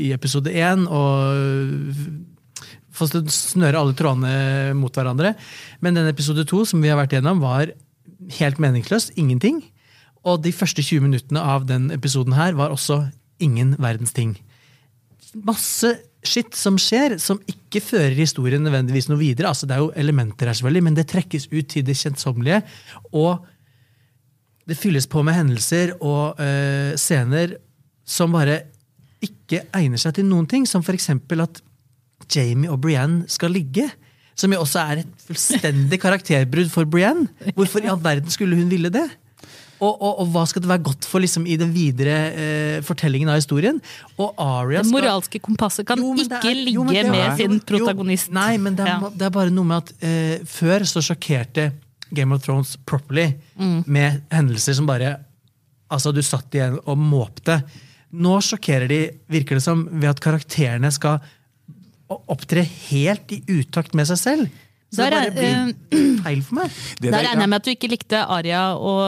i 0.00 0.12
episode 0.16 0.50
én. 0.50 0.82
Og 0.90 1.14
få 2.90 3.06
snøre 3.30 3.78
alle 3.78 3.94
trådene 3.96 4.74
mot 4.76 4.94
hverandre. 4.98 5.36
Men 5.84 5.94
den 5.96 6.10
episode 6.10 6.44
to 6.50 6.64
som 6.66 6.82
vi 6.82 6.90
har 6.90 6.98
vært 6.98 7.14
gjennom, 7.14 7.38
var 7.44 7.70
helt 8.40 8.58
meningsløs. 8.62 9.12
Ingenting. 9.14 9.62
Og 10.26 10.42
de 10.42 10.52
første 10.52 10.82
20 10.82 11.06
minuttene 11.06 11.40
av 11.40 11.70
den 11.70 11.88
episoden 11.94 12.34
her 12.36 12.58
var 12.58 12.74
også 12.74 13.04
ingen 13.40 13.76
verdens 13.80 14.12
ting 14.12 14.34
masse 15.34 15.92
skitt 16.26 16.56
som 16.58 16.76
skjer, 16.80 17.16
som 17.22 17.40
ikke 17.48 17.80
fører 17.82 18.16
historien 18.18 18.62
nødvendigvis 18.64 19.08
noe 19.08 19.20
videre. 19.20 19.50
Altså, 19.50 19.68
det 19.68 19.76
er 19.76 19.84
jo 19.84 19.92
elementer 19.96 20.50
her, 20.50 20.58
selvfølgelig, 20.58 20.84
men 20.88 20.98
det 20.98 21.06
trekkes 21.10 21.48
ut 21.52 21.70
til 21.70 21.86
det 21.86 21.96
kjedsommelige. 21.96 22.60
Og 23.16 23.46
det 24.70 24.78
fylles 24.78 25.08
på 25.10 25.22
med 25.26 25.34
hendelser 25.36 25.96
og 25.98 26.38
uh, 26.40 26.92
scener 27.00 27.56
som 28.06 28.32
bare 28.34 28.60
ikke 29.22 29.64
egner 29.76 30.00
seg 30.00 30.14
til 30.16 30.28
noen 30.30 30.46
ting. 30.50 30.64
Som 30.70 30.82
f.eks. 30.86 31.10
at 31.12 31.60
Jamie 32.30 32.70
og 32.70 32.80
Brienne 32.84 33.26
skal 33.30 33.52
ligge. 33.54 33.88
Som 34.38 34.54
jo 34.54 34.62
også 34.62 34.80
er 34.94 35.02
et 35.02 35.24
fullstendig 35.26 35.98
karakterbrudd 36.00 36.70
for 36.72 36.86
Brienne. 36.88 37.26
Hvorfor 37.56 37.82
i 37.84 37.90
all 37.92 38.00
verden 38.00 38.30
skulle 38.32 38.56
hun 38.56 38.70
ville 38.72 38.88
det? 38.94 39.08
Og, 39.80 39.94
og, 39.96 40.18
og 40.20 40.26
hva 40.34 40.42
skal 40.48 40.60
det 40.60 40.68
være 40.68 40.82
godt 40.84 41.06
for 41.08 41.22
liksom, 41.24 41.46
i 41.48 41.54
den 41.56 41.70
videre 41.72 42.16
eh, 42.36 42.78
fortellingen 42.84 43.30
av 43.32 43.38
historien? 43.40 43.78
Og 44.20 44.34
Arya 44.40 44.82
Det 44.84 44.92
moralske 44.92 45.40
kompasset 45.40 45.86
kan 45.88 46.00
Jo, 46.02 46.10
ikke 46.20 46.36
er- 46.36 46.58
ligge 46.58 46.74
jo, 46.76 46.84
er- 46.92 47.08
med 47.08 47.38
sin 47.38 47.54
jo, 47.56 47.62
protagonist. 47.70 48.28
nei, 48.36 48.58
men 48.60 48.76
det 48.76 48.84
er, 48.84 48.98
Ja. 49.06 49.08
det 49.08 49.24
er 49.30 49.32
bare 49.38 49.50
noe 49.56 49.64
med 49.64 49.78
at 49.80 50.04
eh, 50.04 50.34
før 50.44 50.84
så 50.84 51.00
sjokkerte 51.00 51.70
Game 52.14 52.34
of 52.34 52.42
Thrones 52.44 52.76
properly 52.86 53.32
Mm. 53.58 53.84
med 53.86 54.22
hendelser 54.32 54.74
som 54.78 54.86
bare 54.86 55.16
Altså, 55.90 56.12
du 56.14 56.20
satt 56.22 56.54
igjen 56.54 56.76
og 56.86 56.98
måpte. 57.02 57.56
Nå 58.14 58.36
sjokkerer 58.46 58.86
de, 58.88 58.98
virker 59.28 59.58
det 59.58 59.62
som, 59.64 59.88
ved 59.90 60.06
at 60.12 60.20
karakterene 60.22 60.86
skal 60.94 61.18
opptre 62.30 62.62
helt 62.90 63.32
i 63.34 63.40
utakt 63.60 63.94
med 63.98 64.06
seg 64.06 64.18
selv. 64.20 64.48
Så 64.90 65.04
Der 65.06 65.10
det 65.10 65.34
bare 65.34 65.34
blir 65.34 66.22
feil 66.24 66.40
for 66.42 66.54
meg. 66.60 66.70
Det 67.00 67.10
Der 67.12 67.22
regner 67.26 67.44
jeg 67.44 67.50
med 67.52 67.56
at 67.60 67.66
du 67.66 67.70
ikke 67.70 67.90
likte 67.90 68.22
Aria 68.26 68.62
og 68.74 69.02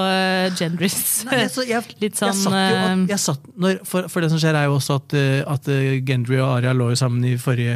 Gendris. 0.59 0.95
Gendrys. 0.95 1.25
Nei, 1.27 1.41
altså, 1.49 1.65
jeg, 1.67 1.97
Litt 2.03 2.19
sånn 2.21 2.35
satt 2.39 2.55
jo, 2.55 2.77
eh, 2.83 3.07
jeg 3.11 3.19
satt, 3.29 3.49
når, 3.59 3.81
for, 3.87 4.07
for 4.13 4.23
det 4.23 4.31
som 4.31 4.39
skjer, 4.43 4.59
er 4.61 4.69
jo 4.71 4.77
også 4.79 4.99
at, 5.01 5.17
eh, 5.19 5.41
at 5.55 5.71
eh, 5.75 5.97
Gendry 6.07 6.39
og 6.39 6.53
Arya 6.61 6.75
lå 6.79 6.93
jo 6.93 6.99
sammen 7.03 7.25
i 7.27 7.35
forrige 7.39 7.75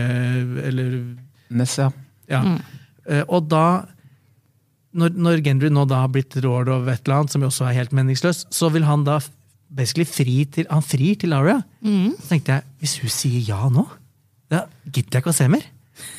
Eller 0.66 0.94
Ness, 1.50 1.78
ja. 1.82 1.90
Ja. 2.30 2.44
Eh, 3.06 3.22
og 3.26 3.46
da 3.50 3.64
når, 4.96 5.14
når 5.20 5.42
Gendry 5.44 5.68
nå 5.72 5.84
da 5.88 6.02
har 6.04 6.10
blitt 6.14 6.34
lord 6.44 6.70
of 6.72 6.88
et 6.88 7.02
eller 7.04 7.20
annet, 7.20 7.34
som 7.34 7.44
jo 7.44 7.50
også 7.52 7.68
er 7.68 7.76
helt 7.78 7.94
meningsløst, 7.96 8.48
så 8.54 8.70
vil 8.74 8.86
han 8.88 9.04
da 9.06 9.20
basically 9.76 10.06
fri 10.08 10.44
til, 10.54 10.66
han 10.70 10.84
frir 10.84 11.16
til 11.20 11.34
Aria. 11.36 11.60
Så 12.20 12.30
tenkte 12.32 12.56
jeg, 12.58 12.68
hvis 12.82 12.98
hun 13.02 13.12
sier 13.12 13.48
ja 13.50 13.68
nå, 13.72 13.86
da 14.52 14.64
gidder 14.86 15.18
jeg 15.18 15.24
ikke 15.24 15.34
å 15.34 15.36
se 15.36 15.48
mer. 15.52 15.66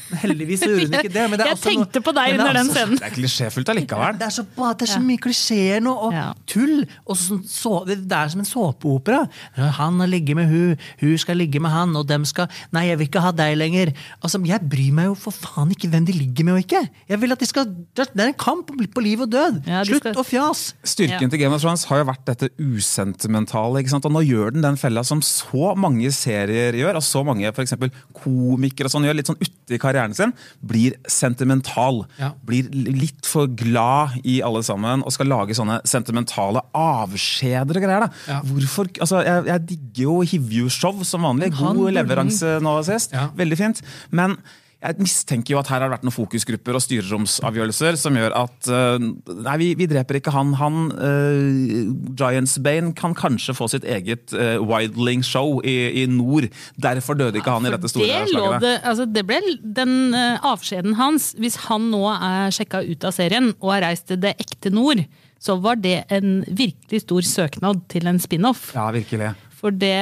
Men 0.09 0.19
heldigvis 0.23 0.59
så 0.63 0.69
gjorde 0.71 0.85
hun 0.87 0.93
ikke 0.99 1.13
det. 1.13 1.23
Men 1.29 1.37
det 1.39 1.45
er 1.45 1.49
Jeg 1.51 1.57
også 1.57 1.67
noe- 1.67 1.73
tenkte 1.85 2.01
på 2.07 2.13
deg 2.15 2.27
er 2.29 2.39
under 2.39 2.53
den 2.53 2.69
scenen. 2.71 2.97
Det 2.99 3.07
er 3.07 3.15
klisjéfullt 3.17 3.69
allikevel. 3.73 4.17
det 4.19 4.27
er 4.27 4.33
så, 4.37 4.43
det 4.77 4.87
er 4.87 4.91
så 4.93 5.01
mye 5.03 5.17
klisjeer 5.19 5.81
nå, 5.83 5.93
og 6.07 6.13
Ja. 6.13 6.33
tull. 6.47 6.85
Og 7.07 7.15
så, 7.17 7.39
så, 7.45 7.85
det 7.85 8.11
er 8.11 8.27
som 8.29 8.39
en 8.39 8.45
såpeopera. 8.45 9.27
Han 9.55 9.99
har 9.99 10.07
ligget 10.07 10.35
med 10.35 10.47
hun, 10.49 10.77
hun 11.01 11.17
skal 11.17 11.35
ligge 11.37 11.59
med 11.59 11.71
han, 11.71 11.95
og 11.95 12.07
dem 12.07 12.25
skal 12.25 12.47
Nei, 12.71 12.87
jeg 12.87 12.97
vil 12.99 13.07
ikke 13.07 13.21
ha 13.21 13.31
deg 13.31 13.57
lenger. 13.57 13.93
Altså, 14.23 14.39
Jeg 14.47 14.61
bryr 14.69 14.91
meg 14.93 15.05
jo 15.05 15.15
for 15.15 15.31
faen 15.31 15.71
ikke 15.71 15.89
hvem 15.89 16.05
de 16.05 16.13
ligger 16.13 16.43
med 16.45 16.53
og 16.53 16.59
ikke. 16.63 16.89
Jeg 17.09 17.19
vil 17.21 17.31
at 17.31 17.39
de 17.39 17.45
skal, 17.45 17.65
Det 17.95 18.07
er 18.15 18.27
en 18.27 18.33
kamp 18.33 18.67
på 18.67 19.01
liv 19.01 19.19
og 19.21 19.29
død. 19.29 19.65
Ja, 19.67 19.83
Slutt 19.83 19.99
skal- 20.01 20.13
å 20.15 20.23
fjas. 20.25 20.73
Styrken 20.83 21.21
Ja. 21.21 21.27
til 21.27 21.39
Game 21.39 21.53
of 21.53 21.61
Thrones 21.61 21.83
har 21.85 21.97
jo 21.99 22.05
vært 22.05 22.25
dette 22.25 22.49
usentimentale. 22.59 23.79
ikke 23.81 23.89
sant? 23.89 24.05
Og 24.05 24.11
nå 24.11 24.21
gjør 24.25 24.53
den 24.53 24.61
den 24.61 24.75
fella 24.77 25.03
som 25.03 25.21
så 25.21 25.75
mange 25.77 26.09
serier 26.11 26.73
gjør, 26.73 26.95
og 26.95 27.03
så 27.03 27.23
mange 27.25 27.51
for 27.53 27.63
eksempel 27.63 27.91
komikere 28.13 28.85
og 28.85 28.91
sånn 28.91 29.03
gjør, 29.07 29.15
litt 29.15 29.25
sånn 29.27 29.39
uti 29.41 29.77
karrieren 29.79 29.96
sin, 30.17 30.33
blir 30.61 30.95
sentimental. 31.09 32.03
Ja. 32.19 32.31
Blir 32.47 32.69
litt 32.71 33.27
for 33.27 33.49
glad 33.59 34.17
i 34.27 34.39
alle 34.45 34.63
sammen 34.65 35.03
og 35.03 35.15
skal 35.15 35.29
lage 35.31 35.57
sånne 35.57 35.79
sentimentale 35.87 36.63
avskjeder 36.77 37.79
og 37.79 37.87
greier. 37.87 38.07
Ja. 38.29 38.39
Hvorfor, 38.45 38.91
altså, 38.99 39.23
Jeg, 39.27 39.47
jeg 39.49 39.65
digger 39.73 40.03
jo 40.07 40.15
Hivju-show 40.31 41.03
som 41.07 41.27
vanlig. 41.27 41.51
God 41.57 41.83
leveranse 41.95 42.57
nå 42.63 42.77
sist. 42.87 43.15
Veldig 43.37 43.59
fint. 43.59 43.83
Men 44.11 44.37
jeg 44.77 45.01
mistenker 45.01 45.55
jo 45.55 45.59
at 45.59 45.69
her 45.71 45.81
har 45.81 45.89
det 45.89 45.95
vært 45.95 46.03
noen 46.05 46.13
fokusgrupper 46.13 46.77
og 46.77 46.83
styreromsavgjørelser 46.85 47.97
som 47.97 48.17
gjør 48.19 48.35
at 48.37 48.69
uh, 48.69 48.97
Nei, 49.01 49.55
vi, 49.57 49.69
vi 49.79 49.87
dreper 49.89 50.19
ikke 50.19 50.33
han. 50.35 50.51
Han 50.59 50.91
uh, 50.93 52.13
Giantsbane 52.17 52.93
kan 52.97 53.15
kanskje 53.17 53.55
få 53.57 53.69
sitt 53.73 53.87
eget 53.89 54.35
uh, 54.37 54.61
Wildling-show 54.61 55.63
i, 55.65 56.03
i 56.03 56.05
nord. 56.11 56.49
Derfor 56.77 57.17
døde 57.17 57.41
ikke 57.41 57.55
han 57.57 57.65
i 57.65 57.73
dette 57.73 57.89
store 57.89 58.05
det, 58.05 58.29
slaget. 58.29 58.61
det, 58.67 58.75
altså 58.91 59.07
det 59.09 59.25
ble 59.27 59.41
den 59.61 60.13
eh, 60.17 60.45
avskjeden 60.45 60.97
hans. 60.99 61.31
Hvis 61.41 61.57
han 61.67 61.89
nå 61.91 62.03
er 62.13 62.53
sjekka 62.53 62.83
ut 62.85 63.07
av 63.07 63.15
serien 63.15 63.51
og 63.57 63.73
har 63.73 63.87
reist 63.87 64.07
til 64.11 64.21
det 64.21 64.35
ekte 64.41 64.71
nord, 64.73 65.01
så 65.41 65.57
var 65.61 65.81
det 65.81 66.03
en 66.13 66.41
virkelig 66.47 67.03
stor 67.03 67.25
søknad 67.25 67.83
til 67.91 68.09
en 68.09 68.21
spin-off. 68.21 68.69
Ja, 68.77 68.89
virkelig. 68.93 69.33
For 69.67 69.75
det, 69.75 69.99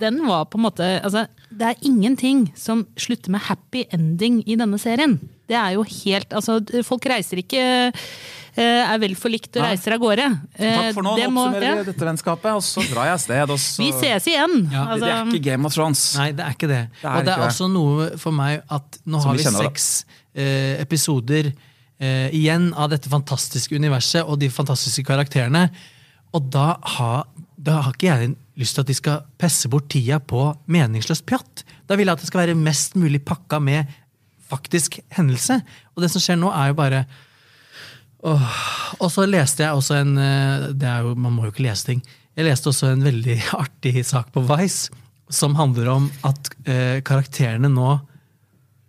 den 0.00 0.22
var 0.24 0.46
på 0.48 0.56
en 0.56 0.64
måte 0.64 0.86
altså, 1.04 1.26
Det 1.52 1.66
er 1.68 1.82
ingenting 1.84 2.46
som 2.56 2.86
slutter 2.96 3.34
med 3.34 3.44
happy 3.44 3.84
ending 3.92 4.40
i 4.48 4.56
denne 4.56 4.78
serien. 4.80 5.18
Det 5.50 5.58
er 5.58 5.74
jo 5.76 5.84
helt 5.84 6.32
Altså, 6.32 6.60
folk 6.86 7.04
reiser 7.10 7.42
ikke 7.42 7.60
eh, 7.90 8.80
Er 8.80 8.96
vel 9.02 9.16
forlikt 9.20 9.58
og 9.60 9.66
reiser 9.66 9.96
av 9.98 10.00
gårde. 10.00 10.28
Eh, 10.56 10.78
Takk 10.78 10.96
for 10.96 11.04
nå. 11.04 11.14
det 11.18 11.28
Nå 11.28 11.44
oppsummerer 11.44 11.82
ja. 11.82 11.86
dette 11.90 12.08
vennskapet, 12.08 12.56
og 12.56 12.64
så 12.64 12.86
drar 12.88 13.10
jeg 13.10 13.18
av 13.18 13.22
sted. 13.26 13.54
Og 13.56 13.60
så... 13.66 13.84
Vi 13.84 13.90
ses 14.00 14.30
igjen! 14.32 14.56
Ja, 14.72 14.86
altså, 14.86 15.04
Det 15.04 15.12
er 15.12 15.32
ikke 15.34 15.44
Game 15.50 15.68
of 15.68 15.76
Thrones. 15.76 16.04
Nei, 16.16 16.30
det 16.38 16.46
er 16.46 16.56
ikke 16.56 16.70
det. 16.70 16.82
Det 17.02 17.04
er 17.04 17.12
og 17.12 17.28
det 17.28 17.36
er 17.36 17.46
også 17.50 17.68
noe 17.72 18.10
for 18.22 18.36
meg 18.36 18.64
at 18.64 19.00
nå 19.04 19.20
Som 19.20 19.34
har 19.34 19.40
vi 19.42 19.44
vi 19.44 19.54
seks 19.58 19.90
eh, 20.32 20.80
episoder 20.80 21.52
eh, 21.52 22.28
igjen 22.36 22.70
av 22.72 22.94
dette 22.94 23.12
fantastiske 23.12 23.76
universet 23.76 24.24
og 24.24 24.40
de 24.40 24.48
fantastiske 24.52 25.04
karakterene. 25.08 25.68
Og 26.36 26.46
da 26.52 26.72
har, 26.96 27.26
da 27.60 27.80
har 27.84 27.94
ikke 27.94 28.08
jeg 28.08 28.34
lyst 28.60 28.76
til 28.76 28.84
at 28.84 28.90
de 28.90 28.96
skal 28.96 29.24
pesse 29.40 29.68
bort 29.72 29.90
tida 29.92 30.20
på 30.20 30.46
meningsløst 30.72 31.26
pjatt. 31.28 31.64
Da 31.88 31.98
vil 31.98 32.08
jeg 32.08 32.16
at 32.16 32.22
det 32.22 32.30
skal 32.30 32.44
være 32.44 32.58
mest 32.58 32.96
mulig 33.00 33.22
pakka 33.26 33.60
med 33.62 33.90
faktisk 34.50 34.98
hendelse. 35.14 35.60
Og 35.94 36.04
det 36.04 36.10
som 36.12 36.22
skjer 36.24 36.40
nå, 36.40 36.52
er 36.52 36.72
jo 36.72 36.80
bare 36.80 37.04
Åh. 38.20 38.56
Og 39.00 39.08
så 39.08 39.24
leste 39.24 39.64
jeg 39.64 39.72
også 39.72 39.94
en 39.96 40.18
eh, 40.20 40.66
det 40.76 40.84
er 40.84 41.06
jo, 41.06 41.14
Man 41.16 41.32
må 41.32 41.46
jo 41.46 41.54
ikke 41.54 41.64
lese 41.64 41.86
ting. 41.88 42.02
Jeg 42.36 42.44
leste 42.44 42.68
også 42.68 42.90
en 42.92 43.04
veldig 43.04 43.38
artig 43.62 44.04
sak 44.04 44.28
på 44.34 44.44
Vice 44.44 44.92
som 45.30 45.54
handler 45.56 45.88
om 45.92 46.08
at 46.26 46.50
eh, 46.66 46.98
karakterene 47.06 47.70
nå 47.70 47.94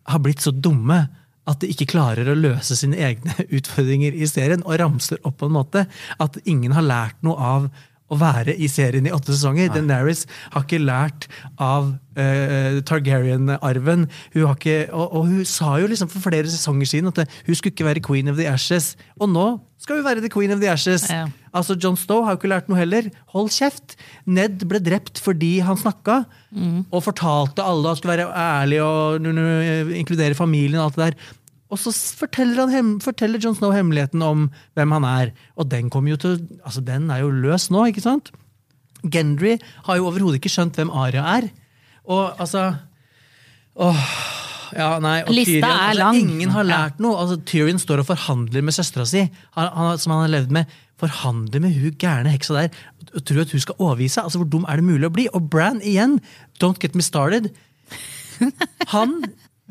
har 0.09 0.21
blitt 0.23 0.41
så 0.43 0.51
dumme 0.51 1.03
at 1.49 1.61
de 1.61 1.69
ikke 1.71 1.89
klarer 1.93 2.27
å 2.29 2.37
løse 2.37 2.75
sine 2.77 2.97
egne 3.01 3.35
utfordringer 3.57 4.17
i 4.17 4.27
serien, 4.29 4.65
og 4.65 4.79
ramser 4.81 5.21
opp 5.27 5.39
på 5.41 5.49
en 5.49 5.55
måte 5.55 5.85
at 6.21 6.41
ingen 6.43 6.73
har 6.75 6.85
lært 6.85 7.21
noe 7.25 7.37
av 7.37 7.69
å 8.11 8.19
være 8.19 8.55
i 8.59 8.67
serien 8.71 9.07
i 9.07 9.13
åtte 9.15 9.31
sesonger. 9.33 9.71
Daenerys 9.73 10.25
har 10.51 10.65
ikke 10.65 10.81
lært 10.83 11.29
av 11.61 11.93
uh, 12.19 12.79
Targaryen-arven. 12.87 14.07
Hun 14.35 14.45
har 14.45 14.57
ikke, 14.57 14.77
og, 14.91 15.05
og 15.07 15.27
hun 15.31 15.43
sa 15.47 15.77
jo 15.81 15.89
liksom 15.91 16.11
for 16.11 16.23
flere 16.27 16.51
sesonger 16.51 16.91
siden 16.91 17.11
at 17.13 17.23
hun 17.47 17.57
skulle 17.57 17.75
ikke 17.75 17.87
være 17.87 18.05
queen 18.05 18.31
of 18.31 18.39
the 18.39 18.49
ashes. 18.51 18.93
Og 19.21 19.31
nå 19.31 19.47
skal 19.81 19.97
hun 19.97 20.05
være 20.05 20.21
the 20.21 20.29
queen 20.29 20.51
of 20.53 20.59
the 20.61 20.69
ashes. 20.69 21.07
Ja. 21.09 21.25
Altså, 21.57 21.75
John 21.75 21.97
Stowe 21.99 22.23
har 22.27 22.35
jo 22.35 22.39
ikke 22.39 22.51
lært 22.51 22.69
noe 22.71 22.79
heller. 22.79 23.07
Hold 23.33 23.49
kjeft! 23.51 23.95
Ned 24.29 24.61
ble 24.69 24.79
drept 24.83 25.19
fordi 25.23 25.55
han 25.65 25.79
snakka. 25.79 26.21
Og 26.93 27.03
fortalte 27.03 27.65
alle 27.65 27.91
at 27.91 27.99
skulle 27.99 28.19
være 28.19 28.29
ærlig 28.29 28.81
og 28.85 29.25
inkludere 29.97 30.37
familien. 30.37 30.79
og 30.79 30.91
alt 30.91 30.99
det 30.99 31.07
der. 31.09 31.31
Og 31.71 31.79
så 31.79 31.93
forteller, 32.19 32.67
han 32.67 32.97
forteller 33.03 33.39
John 33.41 33.55
Snow 33.55 33.71
hemmeligheten 33.71 34.21
om 34.25 34.49
hvem 34.75 34.95
han 34.97 35.07
er. 35.07 35.31
Og 35.55 35.69
den 35.71 35.89
kommer 35.93 36.13
jo 36.13 36.19
til 36.19 36.37
altså 36.65 36.83
den 36.83 37.09
er 37.13 37.23
jo 37.23 37.31
løs 37.31 37.69
nå, 37.71 37.85
ikke 37.91 38.03
sant? 38.03 38.33
Gendry 39.01 39.55
har 39.87 39.97
jo 39.97 40.09
overhodet 40.11 40.41
ikke 40.41 40.51
skjønt 40.51 40.77
hvem 40.77 40.91
Aria 40.93 41.23
er. 41.39 41.49
Og 42.11 42.35
altså 42.41 42.73
Åh, 43.81 44.07
ja, 44.75 44.87
nei, 44.99 45.21
og 45.23 45.31
Lista 45.31 45.53
Tyrion, 45.53 45.69
er 45.71 45.85
altså, 45.85 46.01
lang. 46.01 46.17
Ingen 46.19 46.51
har 46.51 46.67
lært 46.67 46.99
noe. 47.03 47.15
Altså, 47.23 47.37
Tyrion 47.47 47.79
står 47.79 48.03
og 48.03 48.09
forhandler 48.09 48.65
med 48.67 48.75
søstera 48.75 49.05
si, 49.07 49.23
han, 49.55 49.69
han, 49.77 50.01
som 50.01 50.13
han 50.15 50.25
har 50.25 50.33
levd 50.35 50.51
med. 50.59 50.75
Forhandler 51.01 51.63
med 51.63 51.77
hun 51.79 51.95
gærne 51.99 52.33
heksa 52.33 52.57
der 52.59 52.81
og 53.15 53.23
tror 53.27 53.41
at 53.45 53.55
hun 53.55 53.63
skal 53.63 53.79
overgi 53.79 54.11
seg. 54.11 54.27
Altså, 54.27 54.41
hvor 54.43 54.51
dum 54.51 54.67
er 54.69 54.79
det 54.79 54.87
mulig 54.87 55.07
å 55.07 55.13
bli? 55.15 55.27
Og 55.31 55.47
Bran 55.51 55.81
igjen, 55.87 56.19
don't 56.61 56.83
get 56.83 56.99
me 56.99 57.05
started. 57.05 57.49
Han 58.93 59.21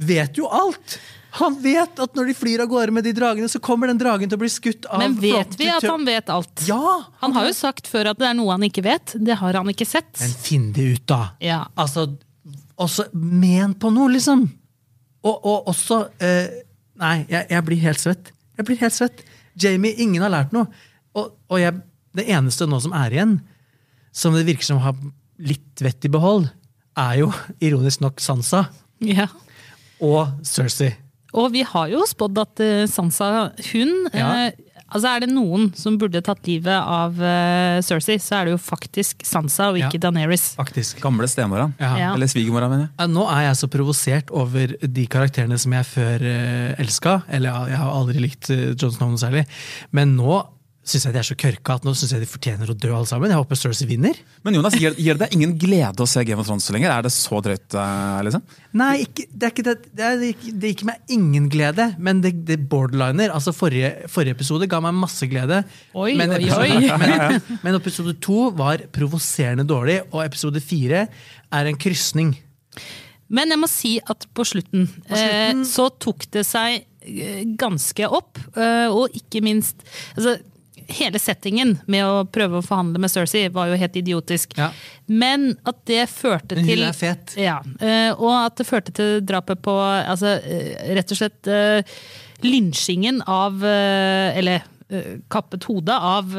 vet 0.01 0.41
jo 0.41 0.49
alt! 0.49 0.99
Han 1.39 1.57
vet 1.63 2.01
at 2.03 2.17
når 2.19 2.31
de 2.31 2.35
flyr 2.35 2.63
av 2.65 2.71
gårde 2.73 2.95
med 2.97 3.05
de 3.07 3.13
dragene, 3.15 3.49
så 3.49 3.61
kommer 3.63 3.87
den 3.91 3.99
dragen 4.01 4.31
til 4.31 4.39
å 4.39 4.43
bli 4.43 4.51
skutt 4.51 4.89
av 4.91 4.99
Men 5.03 5.15
vet 5.21 5.55
vi 5.61 5.69
at 5.71 5.85
han 5.87 6.05
vet 6.09 6.31
alt? 6.33 6.65
Ja! 6.67 6.97
Han 7.23 7.37
har 7.37 7.47
jo 7.47 7.53
sagt 7.55 7.87
før 7.91 8.11
at 8.13 8.19
det 8.19 8.27
er 8.31 8.35
noe 8.39 8.51
han 8.57 8.65
ikke 8.67 8.83
vet. 8.87 9.15
Det 9.15 9.37
har 9.39 9.59
han 9.61 9.71
ikke 9.71 9.87
sett. 9.87 10.11
Men 10.19 10.35
finn 10.43 10.67
det 10.77 10.87
ut, 10.97 11.05
da! 11.11 11.21
Ja. 11.45 11.61
Altså, 11.79 12.09
også 12.81 13.07
men 13.15 13.77
på 13.79 13.93
noe, 13.95 14.11
liksom. 14.17 14.49
Og, 15.23 15.37
og 15.45 15.69
også 15.71 16.03
eh, 16.25 16.63
Nei, 17.01 17.15
jeg, 17.31 17.47
jeg 17.49 17.65
blir 17.65 17.79
helt 17.81 18.01
svett. 18.03 18.33
Jeg 18.59 18.67
blir 18.69 18.81
helt 18.83 18.93
svett. 18.97 19.23
Jamie, 19.61 19.95
ingen 20.03 20.21
har 20.25 20.33
lært 20.35 20.51
noe. 20.53 20.67
Og, 21.17 21.31
og 21.49 21.61
jeg, 21.63 21.79
det 22.19 22.27
eneste 22.29 22.67
nå 22.69 22.77
som 22.85 22.93
er 22.97 23.15
igjen, 23.17 23.39
som 24.13 24.35
det 24.37 24.43
virker 24.49 24.67
som 24.67 24.83
har 24.85 24.99
litt 25.41 25.81
vett 25.81 26.05
i 26.05 26.11
behold, 26.13 26.51
er 27.01 27.23
jo 27.23 27.31
ironisk 27.63 28.03
nok 28.05 28.21
Sansa 28.21 28.67
Ja. 29.01 29.29
og 30.05 30.43
Cersei. 30.45 30.91
Og 31.35 31.53
vi 31.55 31.63
har 31.63 31.89
jo 31.93 32.03
spådd 32.09 32.41
at 32.43 32.61
eh, 32.65 32.87
Sansa, 32.91 33.51
hun 33.73 33.95
Ja. 34.15 34.33
eh, 34.49 34.67
Altså 34.91 35.07
Er 35.07 35.21
det 35.23 35.29
noen 35.31 35.69
som 35.79 35.95
burde 36.01 36.19
tatt 36.27 36.43
livet 36.49 36.75
av 36.75 37.15
eh, 37.23 37.79
Cersei, 37.87 38.17
så 38.19 38.41
er 38.41 38.49
det 38.49 38.55
jo 38.57 38.59
faktisk 38.59 39.23
Sansa 39.23 39.69
og 39.71 39.79
ikke 39.79 40.01
Ja. 40.01 40.11
Daenerys. 40.11 40.57
Faktisk. 40.59 40.99
Gamle 40.99 41.29
stemora. 41.31 41.69
Ja. 41.79 41.93
Ja. 41.97 42.09
Eller 42.17 42.27
svigermora, 42.27 42.67
mener 42.69 42.89
jeg. 42.99 43.13
Nå 43.15 43.23
er 43.31 43.45
jeg 43.47 43.61
så 43.61 43.69
provosert 43.71 44.33
over 44.35 44.75
de 44.83 45.05
karakterene 45.07 45.59
som 45.63 45.77
jeg 45.79 45.87
før 45.87 46.25
uh, 46.27 46.83
elska. 46.83 47.21
Eller 47.31 47.71
jeg 47.71 47.79
har 47.79 47.93
aldri 48.01 48.25
likt 48.27 48.51
uh, 48.51 48.73
John 48.75 48.91
Snow 48.97 49.13
noe 49.15 49.23
særlig. 49.23 49.45
Men 49.95 50.17
nå 50.19 50.41
syns 50.91 51.07
jeg 51.07 51.15
de 51.15 51.21
er 51.21 51.27
så 51.27 51.37
kørka 51.39 51.77
at 51.79 51.87
nå 51.87 51.93
synes 51.97 52.13
jeg 52.15 52.23
de 52.23 52.29
fortjener 52.29 52.71
å 52.73 52.77
dø 52.77 52.91
alle 52.93 53.09
sammen. 53.09 53.31
Jeg 53.33 53.41
håper 53.41 53.59
Cersei 53.59 53.87
vinner. 53.89 54.19
Men 54.47 54.59
Jonas, 54.59 54.77
gir, 54.81 54.97
gir 54.99 55.17
det 55.17 55.29
deg 55.29 55.37
ingen 55.39 55.55
glede 55.61 56.05
å 56.05 56.09
se 56.11 56.25
Game 56.27 56.43
of 56.43 56.49
Thrones 56.49 56.67
så 56.69 56.75
lenger? 56.77 56.93
Er 56.93 57.07
det 57.07 57.13
så 57.15 57.41
drøyt? 57.45 57.77
eh, 57.79 58.21
liksom? 58.27 58.45
Nei, 58.81 58.91
ikke, 59.07 59.27
det, 59.31 59.43
er 59.47 59.55
ikke 59.55 59.67
det, 59.69 59.77
det, 59.91 60.07
er 60.09 60.25
ikke, 60.29 60.55
det 60.63 60.73
gir 60.73 60.87
meg 60.91 61.15
ingen 61.17 61.49
glede, 61.53 61.89
men 61.99 62.23
det, 62.25 62.35
det 62.49 62.61
borderliner. 62.71 63.33
Altså 63.35 63.55
forrige, 63.57 63.93
forrige 64.13 64.37
episode 64.39 64.69
ga 64.71 64.83
meg 64.85 64.97
masse 64.99 65.29
glede. 65.31 65.63
Oi, 65.95 66.15
men, 66.19 66.35
oi, 66.37 66.43
episode, 66.43 66.69
oi. 66.69 66.89
Men, 67.01 67.59
men 67.63 67.77
episode 67.79 68.17
to 68.23 68.49
var 68.57 68.83
provoserende 68.95 69.65
dårlig, 69.69 70.01
og 70.11 70.25
episode 70.25 70.61
fire 70.65 71.07
er 71.09 71.71
en 71.71 71.79
krysning. 71.81 72.35
Men 73.31 73.53
jeg 73.55 73.61
må 73.63 73.69
si 73.71 73.97
at 74.11 74.27
på 74.35 74.47
slutten, 74.47 74.89
Eh, 75.11 75.63
så 75.67 75.89
tok 76.03 76.27
det 76.35 76.43
seg 76.47 76.83
eh, 77.07 77.43
ganske 77.59 78.09
opp. 78.11 78.41
Eh, 78.57 78.89
og 78.91 79.15
ikke 79.17 79.43
minst 79.45 79.85
altså, 80.17 80.37
Hele 80.97 81.21
settingen 81.23 81.77
med 81.91 82.07
å 82.07 82.25
prøve 82.31 82.61
å 82.61 82.65
forhandle 82.67 83.03
med 83.03 83.13
Cersei 83.13 83.49
var 83.55 83.71
jo 83.71 83.79
helt 83.81 83.99
idiotisk. 84.01 84.57
Ja. 84.59 84.71
Men 85.07 85.53
at 85.69 85.83
det 85.91 86.05
førte 86.13 86.59
Men 86.59 86.65
hun 86.65 86.73
til 86.73 86.87
er 86.89 86.97
fet. 86.97 87.37
Ja, 87.41 87.61
eh, 87.81 88.11
Og 88.17 88.33
at 88.35 88.59
det 88.61 88.67
førte 88.69 88.95
til 88.97 89.21
drapet 89.27 89.63
på 89.63 89.77
altså, 89.81 90.39
eh, 90.43 90.91
Rett 90.97 91.15
og 91.15 91.21
slett 91.21 91.51
uh, 91.51 91.81
lynsjingen 92.47 93.23
av 93.29 93.63
uh, 93.63 94.37
Eller 94.37 94.67
uh, 94.91 95.17
kappet 95.31 95.69
hodet 95.71 95.97
av. 95.97 96.37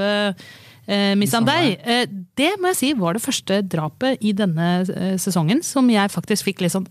Eh, 0.92 2.08
det 2.38 2.56
må 2.60 2.72
jeg 2.72 2.80
si 2.80 2.90
var 2.98 3.16
det 3.16 3.24
første 3.24 3.62
drapet 3.64 4.22
i 4.26 4.34
denne 4.36 4.72
eh, 4.82 5.14
sesongen 5.22 5.62
som 5.66 5.88
jeg 5.92 6.12
faktisk 6.12 6.50
fikk 6.50 6.66
litt 6.66 6.76
sånn 6.76 6.88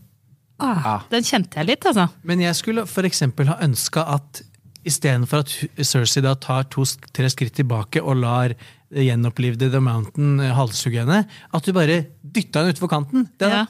ah, 0.63 0.79
Ah. 0.85 1.03
Den 1.11 1.27
kjente 1.27 1.59
jeg 1.59 1.71
litt, 1.73 1.87
altså. 1.89 2.07
Men 2.23 2.43
jeg 2.45 2.57
skulle 2.59 2.87
eksempel 3.09 3.51
ha 3.51 3.59
ønska 3.65 4.05
at 4.17 4.43
istedenfor 4.87 5.43
at 5.45 5.53
Cersei 5.85 6.23
da 6.25 6.35
tar 6.35 6.65
to-tre 6.73 7.29
skritt 7.33 7.55
tilbake 7.59 8.01
og 8.03 8.17
lar 8.23 8.55
gjenopplivde 8.91 9.69
The 9.71 9.81
Mountain 9.85 10.41
eh, 10.41 10.55
halshugge 10.57 11.05
henne, 11.05 11.25
at 11.55 11.65
du 11.67 11.73
bare 11.77 12.01
dytta 12.23 12.63
henne 12.65 12.75
utfor 12.75 12.91
kanten. 12.91 13.29
Det 13.39 13.49
Ja. 13.51 13.63
er 13.63 13.67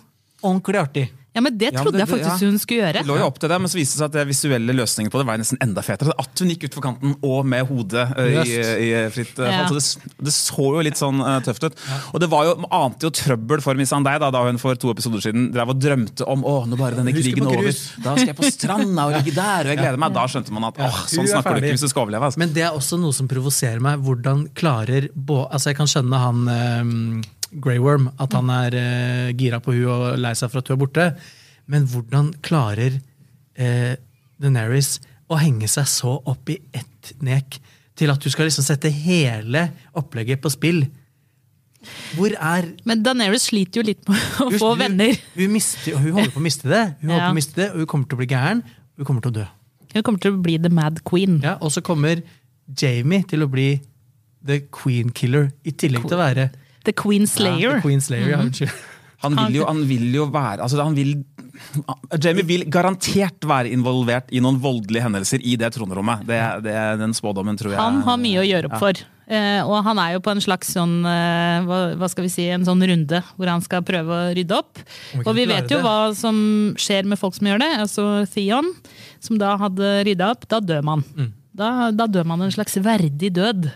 ordentlig 0.47 0.81
artig. 0.81 1.09
Ja, 1.33 1.41
men 1.41 1.57
Det 1.59 1.71
Ja, 1.71 1.71
men 1.71 1.85
trodde 1.85 1.93
det- 1.99 2.09
jeg 2.09 2.11
faktisk 2.11 2.43
ja. 2.43 2.49
hun 2.51 2.59
skulle 2.59 2.81
gjøre. 2.83 2.93
Det 2.93 3.07
lå 3.07 3.17
jo 3.21 3.27
opp 3.27 3.39
til 3.39 3.49
det, 3.49 3.59
men 3.61 3.71
så 3.71 3.79
viste 3.79 3.95
det 3.95 4.01
seg 4.01 4.05
at 4.09 4.13
det 4.19 4.27
visuelle 4.27 4.73
løsningen 4.75 5.11
på 5.13 5.19
det 5.21 5.27
var 5.29 5.39
nesten 5.39 5.59
enda 5.63 5.83
fetere. 5.83 6.15
At 6.19 6.43
hun 6.43 6.49
gikk 6.51 6.67
utfor 6.69 6.83
kanten 6.83 7.15
og 7.23 7.47
med 7.47 7.67
hodet 7.69 8.07
eh, 8.19 8.41
i, 8.43 8.57
i 8.91 9.11
fritt 9.15 9.39
eh, 9.39 9.47
Ja. 9.47 9.69
fall. 9.69 9.79
Så 9.81 10.01
det, 10.01 10.25
det 10.27 10.35
så 10.35 10.67
jo 10.75 10.83
litt 10.83 10.99
sånn 10.99 11.23
uh, 11.23 11.39
tøft 11.47 11.63
ut. 11.69 11.79
Og 12.15 12.21
det 12.21 12.31
var 12.31 12.45
jo, 12.49 12.57
ante 12.75 13.07
jo 13.07 13.13
trøbbel 13.15 13.63
for 13.63 13.79
Miss 13.79 13.93
Andei 13.93 14.19
da, 14.19 14.31
da 14.35 14.43
hun 14.49 14.59
for 14.59 14.75
to 14.75 14.91
episoder 14.91 15.23
siden 15.23 15.53
drev 15.55 15.71
og 15.71 15.79
drømte 15.79 16.27
om 16.27 16.43
å, 16.43 16.67
nå 16.67 16.77
bare 16.81 16.99
denne 16.99 17.15
krigen 17.15 17.47
er 17.47 17.63
over. 17.63 17.73
Da 18.03 18.17
skal 18.19 18.33
jeg 18.33 18.39
på 18.43 18.51
stranda 18.51 19.07
og 19.07 19.15
ligge 19.21 19.35
der, 19.39 19.71
og 19.71 19.75
jeg 19.75 19.79
gleder 19.79 20.03
meg. 20.03 20.15
Da 20.19 20.27
skjønte 20.27 20.51
man 20.57 20.65
at 20.73 20.83
åh, 20.83 21.03
sånn 21.07 21.29
er 21.29 21.35
snakker 21.37 21.61
du 21.61 21.63
ikke 21.63 21.77
hvis 21.79 21.87
du 21.87 21.93
skal 21.95 22.09
overleve. 22.09 22.27
Altså. 22.27 22.43
Men 22.43 22.55
det 22.57 22.67
er 22.67 22.75
også 22.75 22.99
noe 22.99 23.15
som 23.15 23.31
provoserer 23.31 23.79
meg. 23.81 24.03
Hvordan 24.03 24.49
klarer 24.55 25.11
Altså 25.31 25.71
Jeg 25.71 25.77
kan 25.79 25.87
skjønne 25.87 26.19
han 26.19 26.49
um, 26.83 27.23
Grey 27.53 27.79
Worm, 27.83 28.11
at 28.23 28.33
han 28.37 28.51
er 28.55 28.77
eh, 28.79 29.31
gira 29.39 29.59
på 29.63 29.75
hun 29.75 29.89
og 29.91 30.19
lei 30.23 30.33
seg 30.39 30.51
for 30.53 30.61
at 30.63 30.69
hun 30.71 30.77
er 30.77 30.83
borte. 30.85 31.07
Men 31.71 31.87
hvordan 31.91 32.33
klarer 32.43 32.97
uh, 33.61 33.95
Daenerys 34.43 34.97
å 35.31 35.37
henge 35.39 35.69
seg 35.71 35.87
så 35.87 36.17
opp 36.27 36.51
i 36.51 36.57
ett 36.75 37.13
nek 37.23 37.61
til 37.99 38.11
at 38.11 38.23
du 38.23 38.31
skal 38.33 38.49
liksom 38.49 38.65
sette 38.67 38.91
hele 38.91 39.69
opplegget 39.99 40.43
på 40.43 40.51
spill? 40.51 40.81
Hvor 42.17 42.35
er 42.37 42.67
Men 42.85 43.03
Daenerys 43.07 43.47
sliter 43.49 43.81
jo 43.81 43.87
litt 43.87 44.03
med 44.11 44.19
å 44.45 44.51
få 44.59 44.73
hun- 44.75 44.83
venner. 44.83 45.15
Hun, 45.37 45.53
mister, 45.55 45.97
hun 45.97 46.13
holder 46.19 46.35
på 46.35 46.41
å 46.43 46.45
miste 46.45 46.69
det, 46.69 46.83
Hun 47.01 47.11
Ja. 47.17 47.33
miste 47.33 47.55
det, 47.57 47.71
og 47.73 47.79
hun 47.79 47.87
kommer 47.87 48.09
til 48.11 48.19
å 48.19 48.23
bli 48.23 48.27
gæren. 48.35 48.63
Hun 48.99 49.05
kommer 49.07 49.23
til 49.23 49.31
å 49.31 49.39
dø. 49.41 49.47
Hun 49.95 50.03
kommer 50.03 50.21
til 50.21 50.33
å 50.35 50.43
bli 50.43 50.59
the 50.59 50.69
mad 50.69 51.03
queen. 51.05 51.41
Ja, 51.43 51.57
og 51.61 51.71
så 51.73 51.81
kommer 51.83 52.23
Jamie 52.81 53.23
til 53.27 53.43
å 53.43 53.51
bli 53.51 53.81
the 54.45 54.61
queen 54.71 55.11
killer, 55.11 55.53
i 55.65 55.71
tillegg 55.73 56.07
til 56.09 56.19
å 56.19 56.21
være 56.21 56.51
The 56.85 56.95
Queen 56.97 57.27
Ja, 57.27 57.35
Slayer. 57.35 57.77
the 57.79 57.85
queen 57.85 58.01
slayer 58.01 58.33
ja, 58.35 58.40
unnskyld. 58.45 58.73
Han 59.21 59.37
vil 59.37 59.59
jo, 59.59 59.66
han 59.69 59.83
vil 59.85 60.14
jo 60.16 60.25
være 60.33 60.64
altså 60.64 60.81
han 60.81 60.95
vil, 60.97 61.11
Jamie 62.25 62.45
vil 62.49 62.62
garantert 62.73 63.45
være 63.45 63.69
involvert 63.69 64.31
i 64.33 64.40
noen 64.40 64.57
voldelige 64.62 65.05
hendelser 65.05 65.45
i 65.45 65.59
det 65.61 65.69
tronrommet. 65.75 66.23
Det, 66.29 66.38
det 66.64 66.73
er 66.73 66.97
Den 66.97 67.12
spådommen 67.16 67.59
tror 67.61 67.75
jeg 67.75 67.83
Han 67.83 68.01
har 68.07 68.16
mye 68.23 68.40
å 68.40 68.47
gjøre 68.49 68.71
opp 68.71 68.79
for. 68.81 69.03
Eh, 69.31 69.61
og 69.62 69.85
han 69.87 70.01
er 70.03 70.16
jo 70.16 70.23
på 70.25 70.33
en 70.33 70.40
slags 70.43 70.73
sånn, 70.75 70.97
eh, 71.07 71.61
hva, 71.69 71.77
hva 72.01 72.09
skal 72.11 72.25
vi 72.27 72.33
si, 72.33 72.49
en 72.51 72.64
sånn 72.66 72.81
runde 72.83 73.21
hvor 73.37 73.51
han 73.53 73.62
skal 73.62 73.85
prøve 73.87 74.16
å 74.16 74.33
rydde 74.35 74.57
opp. 74.57 74.81
Og 75.21 75.31
vi 75.37 75.45
vet 75.47 75.69
jo 75.71 75.79
det. 75.79 75.85
hva 75.85 75.99
som 76.19 76.40
skjer 76.81 77.07
med 77.07 77.21
folk 77.21 77.37
som 77.37 77.47
gjør 77.47 77.61
det. 77.62 77.71
Altså 77.85 78.09
Theon, 78.33 78.73
som 79.23 79.38
da 79.38 79.53
hadde 79.61 79.93
rydda 80.09 80.33
opp, 80.35 80.49
da 80.51 80.59
dør 80.64 80.83
man. 80.88 81.05
Mm. 81.14 81.31
Da, 81.61 81.71
da 81.95 82.09
dør 82.11 82.27
man 82.27 82.43
en 82.43 82.57
slags 82.57 82.75
verdig 82.83 83.31
død. 83.37 83.69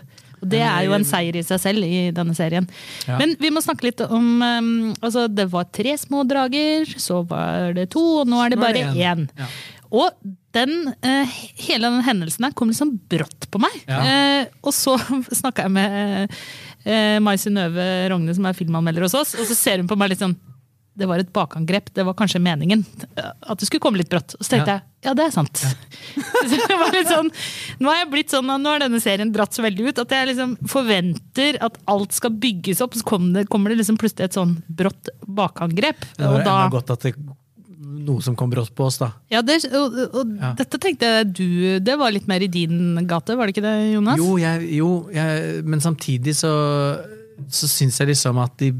Og 0.45 0.51
det 0.53 0.61
er 0.61 0.85
jo 0.85 0.95
en 0.95 1.07
seier 1.07 1.37
i 1.39 1.43
seg 1.45 1.61
selv 1.61 1.85
i 1.85 2.09
denne 2.15 2.35
serien. 2.37 2.67
Ja. 3.09 3.17
Men 3.21 3.33
vi 3.41 3.51
må 3.53 3.63
snakke 3.65 3.89
litt 3.89 4.03
om 4.05 4.27
um, 4.41 4.73
altså 4.99 5.25
Det 5.31 5.47
var 5.51 5.69
tre 5.73 5.95
små 5.99 6.23
drager, 6.29 6.85
så 7.01 7.23
var 7.27 7.73
det 7.77 7.89
to, 7.95 8.03
og 8.21 8.29
nå 8.29 8.43
er 8.43 8.53
det 8.53 8.61
bare 8.61 8.77
det 8.77 8.85
én. 8.93 9.25
én. 9.25 9.27
Ja. 9.39 9.49
Og 9.95 10.13
den, 10.55 10.73
uh, 11.05 11.35
hele 11.65 11.89
den 11.89 12.05
hendelsen 12.05 12.47
her 12.47 12.55
kom 12.57 12.71
liksom 12.71 12.95
brått 13.11 13.49
på 13.51 13.61
meg. 13.63 13.75
Ja. 13.89 14.01
Uh, 14.05 14.57
og 14.65 14.75
så 14.75 14.97
snakka 15.41 15.67
jeg 15.67 15.75
med 15.75 16.35
uh, 16.85 17.17
Mai 17.25 17.35
Synnøve 17.41 17.87
Rogne, 18.13 18.35
som 18.37 18.47
er 18.47 18.57
filmanmelder 18.57 19.07
hos 19.07 19.17
oss, 19.17 19.35
og 19.39 19.49
så 19.49 19.57
ser 19.57 19.81
hun 19.81 19.89
på 19.89 19.97
meg 19.99 20.13
litt 20.13 20.23
sånn 20.23 20.37
det 20.95 21.07
var 21.09 21.19
et 21.19 21.31
bakangrep, 21.35 21.89
det 21.93 22.05
var 22.07 22.15
kanskje 22.15 22.39
meningen. 22.39 22.85
At 23.19 23.59
det 23.59 23.67
skulle 23.67 23.83
komme 23.83 23.99
litt 23.99 24.09
brått. 24.11 24.35
Og 24.39 24.45
så 24.45 24.55
tenkte 24.55 24.75
Ja. 24.75 24.79
jeg 24.79 24.91
ja, 25.05 25.13
det 25.13 25.25
er 25.27 25.33
sant. 25.35 25.59
Så 26.49 26.55
det 26.57 26.77
var 26.79 26.89
litt 26.95 27.09
sånn, 27.11 27.27
nå 27.83 27.89
har 27.91 27.99
jeg 27.99 28.07
blitt 28.09 28.31
sånn, 28.33 28.47
nå 28.49 28.71
har 28.71 28.79
denne 28.81 28.97
serien 29.03 29.29
dratt 29.35 29.53
så 29.53 29.61
veldig 29.61 29.91
ut 29.91 29.99
at 30.01 30.15
jeg 30.15 30.29
liksom 30.31 30.55
forventer 30.71 31.59
at 31.61 31.75
alt 31.93 32.15
skal 32.17 32.33
bygges 32.41 32.81
opp, 32.81 32.95
så 32.97 33.05
kommer 33.05 33.41
det, 33.41 33.49
kommer 33.53 33.69
det 33.69 33.77
liksom 33.83 33.99
plutselig 34.01 34.31
et 34.31 34.37
sånn 34.39 34.55
brått 34.65 35.11
bakangrep. 35.27 36.07
Det 36.17 36.25
var 36.25 36.39
Og 36.39 36.45
da, 36.47 36.55
enda 36.63 36.73
godt 36.73 36.89
at 36.95 37.05
det 37.05 37.13
noe 38.05 38.21
som 38.25 38.35
kom 38.39 38.49
brått 38.49 38.73
på 38.75 38.87
oss, 38.87 38.97
da. 39.01 39.11
ja, 39.29 39.43
det, 39.45 39.59
og, 39.77 39.93
og 40.15 40.33
Ja. 40.41 40.53
dette 40.57 40.79
tenkte 40.81 41.05
jeg 41.05 41.27
du 41.37 41.79
Det 41.85 41.95
var 41.99 42.11
litt 42.13 42.25
mer 42.27 42.41
i 42.41 42.47
din 42.49 42.95
gate, 43.07 43.35
var 43.37 43.45
det 43.45 43.55
ikke 43.55 43.65
det, 43.67 43.75
Jonas? 43.93 44.17
Jo, 44.21 44.37
jeg, 44.41 44.65
jo 44.79 44.89
jeg, 45.13 45.61
men 45.69 45.81
samtidig 45.85 46.33
så, 46.39 46.51
så 47.49 47.69
syns 47.69 47.99
jeg 48.01 48.09
liksom 48.13 48.41
at 48.41 48.57
de 48.61 48.71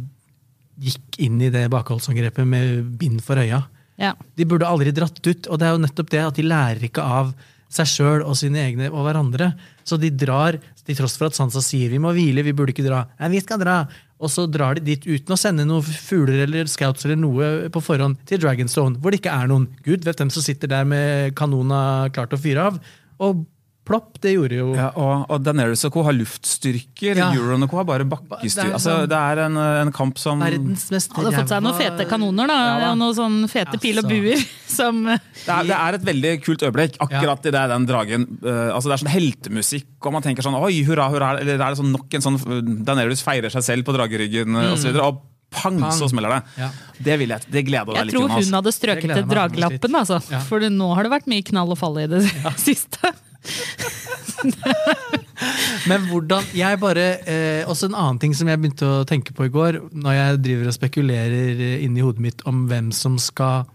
gikk 0.82 1.20
inn 1.24 1.40
i 1.44 1.52
det 1.54 1.68
bakholdsangrepet 1.74 2.48
med 2.48 2.96
bind 3.00 3.24
for 3.26 3.40
øya. 3.42 3.64
Ja. 4.02 4.14
De 4.36 4.48
burde 4.48 4.68
aldri 4.68 4.92
dratt 4.96 5.22
ut, 5.24 5.48
og 5.48 5.60
det 5.60 5.68
er 5.68 5.76
jo 5.76 5.84
nettopp 5.84 6.10
det 6.12 6.24
at 6.26 6.40
de 6.40 6.48
lærer 6.48 6.88
ikke 6.88 7.04
av 7.04 7.36
seg 7.76 7.90
sjøl 7.90 8.24
og 8.24 8.36
sine 8.40 8.62
egne 8.62 8.90
og 8.92 9.06
hverandre. 9.08 9.52
Så 9.88 9.98
de 10.00 10.12
drar, 10.14 10.58
til 10.86 10.98
tross 10.98 11.16
for 11.18 11.32
at 11.32 11.38
Sansa 11.38 11.64
sier 11.64 11.90
vi 11.92 12.02
må 12.02 12.12
hvile, 12.16 12.44
vi 12.46 12.54
burde 12.56 12.76
ikke 12.76 12.86
dra. 12.86 13.06
Nei, 13.20 13.32
vi 13.34 13.42
skal 13.44 13.62
dra. 13.62 13.80
Og 14.22 14.32
så 14.32 14.46
drar 14.48 14.78
de 14.78 14.86
dit 14.86 15.08
uten 15.08 15.34
å 15.36 15.40
sende 15.40 15.66
noen 15.68 15.84
fugler 15.84 16.46
eller 16.46 16.70
scouts 16.72 17.08
eller 17.08 17.20
noe 17.20 17.72
på 17.74 17.82
forhånd 17.84 18.22
til 18.30 18.40
Dragonstone, 18.44 19.02
hvor 19.02 19.12
det 19.12 19.20
ikke 19.20 19.34
er 19.34 19.50
noen. 19.52 19.68
Gud 19.84 20.06
vet 20.08 20.22
hvem 20.22 20.32
som 20.32 20.46
sitter 20.46 20.72
der 20.72 20.88
med 20.88 21.36
kanona 21.36 22.08
klart 22.16 22.36
å 22.36 22.40
fyre 22.40 22.70
av. 22.70 22.80
Og 23.26 23.44
plopp, 23.86 24.20
det 24.24 24.34
gjorde 24.36 24.58
jo 24.58 24.68
Ja, 24.76 24.88
og, 24.98 25.26
og 25.30 25.44
Daenerys 25.46 25.86
og 25.88 25.94
co. 25.94 26.04
har 26.08 26.16
luftstyrker. 26.18 27.20
Ja. 27.22 27.28
Euron 27.38 27.66
og 27.66 27.70
co. 27.72 27.80
har 27.80 27.88
bare 27.88 28.08
bakkestyrker. 28.10 28.36
bakkestyr. 28.36 28.66
er 28.66 28.74
Altså, 28.80 28.96
sånn- 28.96 29.10
det 29.12 29.20
er 29.20 29.42
en, 29.46 29.58
en 29.86 29.92
kamp 29.96 30.18
som 30.22 30.42
verdens 30.42 30.88
mest 30.94 31.14
Hadde 31.16 31.34
fått 31.36 31.54
seg 31.54 31.66
noen 31.66 31.78
fete 31.80 32.08
kanoner, 32.10 32.50
da. 32.52 32.58
Ja, 32.66 32.80
da. 32.82 32.90
og 32.92 32.98
noen 33.04 33.18
sånne 33.20 33.52
fete 33.52 33.80
pil 33.82 34.02
og 34.02 34.06
Altså. 34.06 34.16
buer 34.16 34.46
som 34.76 35.04
det 35.06 35.54
er, 35.54 35.64
det 35.70 35.78
er 35.78 36.00
et 36.00 36.08
veldig 36.10 36.34
kult 36.44 36.66
øyeblikk, 36.66 36.98
akkurat 37.06 37.46
i 37.46 37.54
det 37.54 37.64
den 37.72 37.86
dragen 37.88 38.26
uh, 38.44 38.74
altså 38.76 38.90
Det 38.90 38.96
er 38.98 39.04
sånn 39.06 39.14
heltemusikk, 39.14 39.88
og 40.02 40.14
man 40.18 40.26
tenker 40.26 40.46
sånn 40.46 40.58
oi, 40.58 40.84
hurra, 40.88 41.08
hurra, 41.14 41.36
eller 41.40 41.56
er 41.60 41.64
det 41.70 41.80
sånn 41.80 41.94
nok 41.94 42.18
en 42.18 42.26
sånn 42.26 42.84
Daenerys 42.86 43.24
feirer 43.26 43.54
seg 43.54 43.64
selv 43.66 43.88
på 43.88 43.96
drageryggen 43.96 44.50
mm. 44.52 44.76
så 44.76 44.90
videre, 44.90 45.08
og 45.08 45.24
pang, 45.56 45.78
Pang. 45.80 45.92
så 45.96 46.10
smeller 46.12 46.34
det. 46.36 46.42
Ja. 46.60 46.70
Det 47.06 47.16
vil 47.22 47.32
jeg, 47.32 47.48
det 47.52 47.62
gleder 47.68 47.96
Jeg 47.96 48.02
deg 48.02 48.10
litt, 48.10 48.16
tror 48.18 48.28
Jonas. 48.28 48.50
hun 48.50 48.58
hadde 48.60 48.74
strøket 48.76 49.06
til 49.06 49.28
draglappen, 49.30 49.30
dragelappen, 49.32 49.96
altså. 50.02 50.20
Ja. 50.34 50.42
For 50.50 50.66
nå 50.74 50.90
har 50.98 51.08
det 51.08 51.14
vært 51.14 51.30
mye 51.32 51.46
knall 51.48 51.72
og 51.76 51.80
fall 51.80 52.02
i 52.04 52.08
det 52.12 52.24
siste. 52.68 53.14
Men 55.90 56.06
hvordan 56.10 56.48
jeg 56.56 56.80
bare, 56.82 57.06
eh, 57.30 57.62
Også 57.70 57.90
en 57.90 57.98
annen 57.98 58.20
ting 58.22 58.34
som 58.38 58.50
jeg 58.50 58.62
begynte 58.62 58.88
å 58.88 59.06
tenke 59.08 59.36
på 59.36 59.48
i 59.48 59.54
går, 59.54 59.80
når 59.94 60.18
jeg 60.18 60.42
driver 60.48 60.72
og 60.72 60.78
spekulerer 60.78 61.64
inni 61.86 62.06
hodet 62.06 62.24
mitt 62.24 62.46
om 62.50 62.66
hvem 62.70 62.92
som 62.96 63.18
skal 63.22 63.66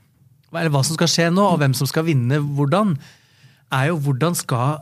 Eller 0.53 0.73
hva 0.73 0.83
som 0.87 0.99
skal 0.99 1.11
skje 1.11 1.31
nå, 1.35 1.45
og 1.45 1.61
hvem 1.63 1.75
som 1.77 1.89
skal 1.89 2.07
vinne 2.09 2.41
hvordan, 2.43 2.97
er 3.71 3.91
jo 3.91 4.01
hvordan 4.03 4.39
skal 4.39 4.81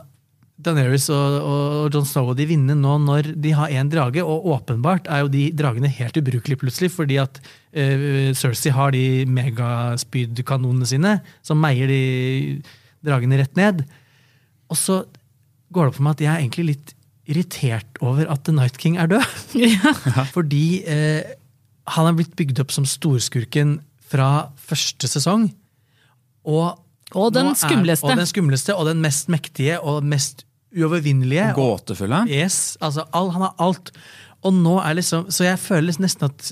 Daenerys 0.59 1.05
og, 1.13 1.35
og 1.39 1.93
John 1.93 2.07
Snow 2.07 2.33
og 2.33 2.39
de 2.39 2.47
vinne 2.49 2.75
nå 2.75 2.97
når 3.05 3.31
de 3.39 3.53
har 3.55 3.71
én 3.71 3.91
drage, 3.91 4.19
og 4.19 4.47
åpenbart 4.57 5.07
er 5.07 5.23
jo 5.23 5.31
de 5.31 5.45
dragene 5.55 5.91
helt 5.93 6.17
ubrukelige 6.19 6.59
plutselig, 6.59 6.91
fordi 6.91 7.15
at 7.21 7.39
eh, 7.71 8.33
Cersei 8.35 8.73
har 8.75 8.91
de 8.91 9.23
megaspydkanonene 9.29 10.89
sine 10.89 11.13
som 11.45 11.61
meier 11.63 11.87
de 11.87 12.03
dragene 13.05 13.39
rett 13.39 13.55
ned. 13.55 13.85
Og 14.69 14.77
så 14.77 15.01
går 15.73 15.85
det 15.85 15.91
opp 15.91 15.97
for 15.99 16.05
meg 16.07 16.17
at 16.17 16.23
jeg 16.25 16.31
er 16.33 16.43
egentlig 16.43 16.65
litt 16.71 16.93
irritert 17.29 17.99
over 18.01 18.25
at 18.33 18.43
The 18.47 18.53
Night 18.57 18.77
King 18.81 18.97
er 18.97 19.07
død. 19.11 19.25
Ja. 19.59 20.25
Fordi 20.33 20.81
eh, 20.89 21.35
han 21.95 22.09
er 22.09 22.17
blitt 22.17 22.35
bygd 22.37 22.61
opp 22.63 22.71
som 22.73 22.85
storskurken 22.89 23.79
fra 24.09 24.49
første 24.57 25.09
sesong. 25.09 25.49
Og, 26.49 26.79
Og 27.13 27.33
den 27.33 27.51
er- 27.51 27.57
skumleste. 27.59 28.05
og 28.09 28.17
den 28.17 28.25
skumleste, 28.29 28.75
og 28.75 28.85
den 28.89 29.01
mest 29.01 29.29
mektige 29.29 29.79
og 29.81 30.03
mest 30.03 30.45
uovervinnelige. 30.75 31.51
Gåtefulle. 31.57 32.23
Yes, 32.29 32.77
altså 32.81 33.05
all, 33.13 33.31
Han 33.33 33.41
har 33.41 33.55
alt. 33.59 33.91
Og 34.45 34.53
nå 34.53 34.77
er 34.81 34.93
liksom, 34.95 35.29
Så 35.31 35.43
jeg 35.45 35.59
føler 35.59 35.93
nesten 35.99 36.25
at 36.29 36.51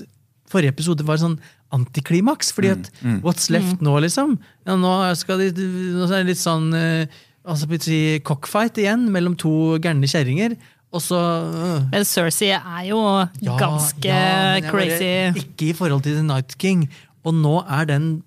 forrige 0.50 0.68
episode 0.74 1.04
var 1.06 1.16
sånn 1.18 1.38
antiklimaks. 1.72 2.52
fordi 2.52 2.68
at 2.72 2.90
what's 3.22 3.50
left 3.50 3.80
nå, 3.82 3.98
liksom? 4.00 4.38
Ja, 4.66 4.76
nå 4.76 5.14
skal 5.16 5.38
de, 5.38 5.50
nå 5.94 6.04
er 6.08 6.22
det 6.24 6.26
litt 6.32 6.40
sånn 6.42 6.72
eh, 6.74 7.06
altså, 7.48 7.66
plutselig 7.70 8.22
cockfight 8.28 8.78
igjen 8.78 9.08
mellom 9.14 9.34
to 9.40 9.78
gærne 9.82 10.06
kjerringer. 10.10 10.54
Og 10.92 11.02
så 11.04 11.18
øh. 11.20 11.82
Men 11.92 12.04
Cersei 12.08 12.48
er 12.56 12.84
jo 12.88 13.00
Ja, 13.44 13.56
ganske 13.60 14.08
ja, 14.08 14.14
men 14.54 14.64
jeg 14.64 14.72
bare- 14.72 14.72
crazy. 14.72 15.42
Ikke 15.42 15.68
i 15.70 15.72
forhold 15.76 16.02
til 16.06 16.14
The 16.14 16.22
Night 16.24 16.54
King. 16.58 16.86
Og 17.24 17.34
nå 17.34 17.58
er 17.68 17.84
den 17.84 18.22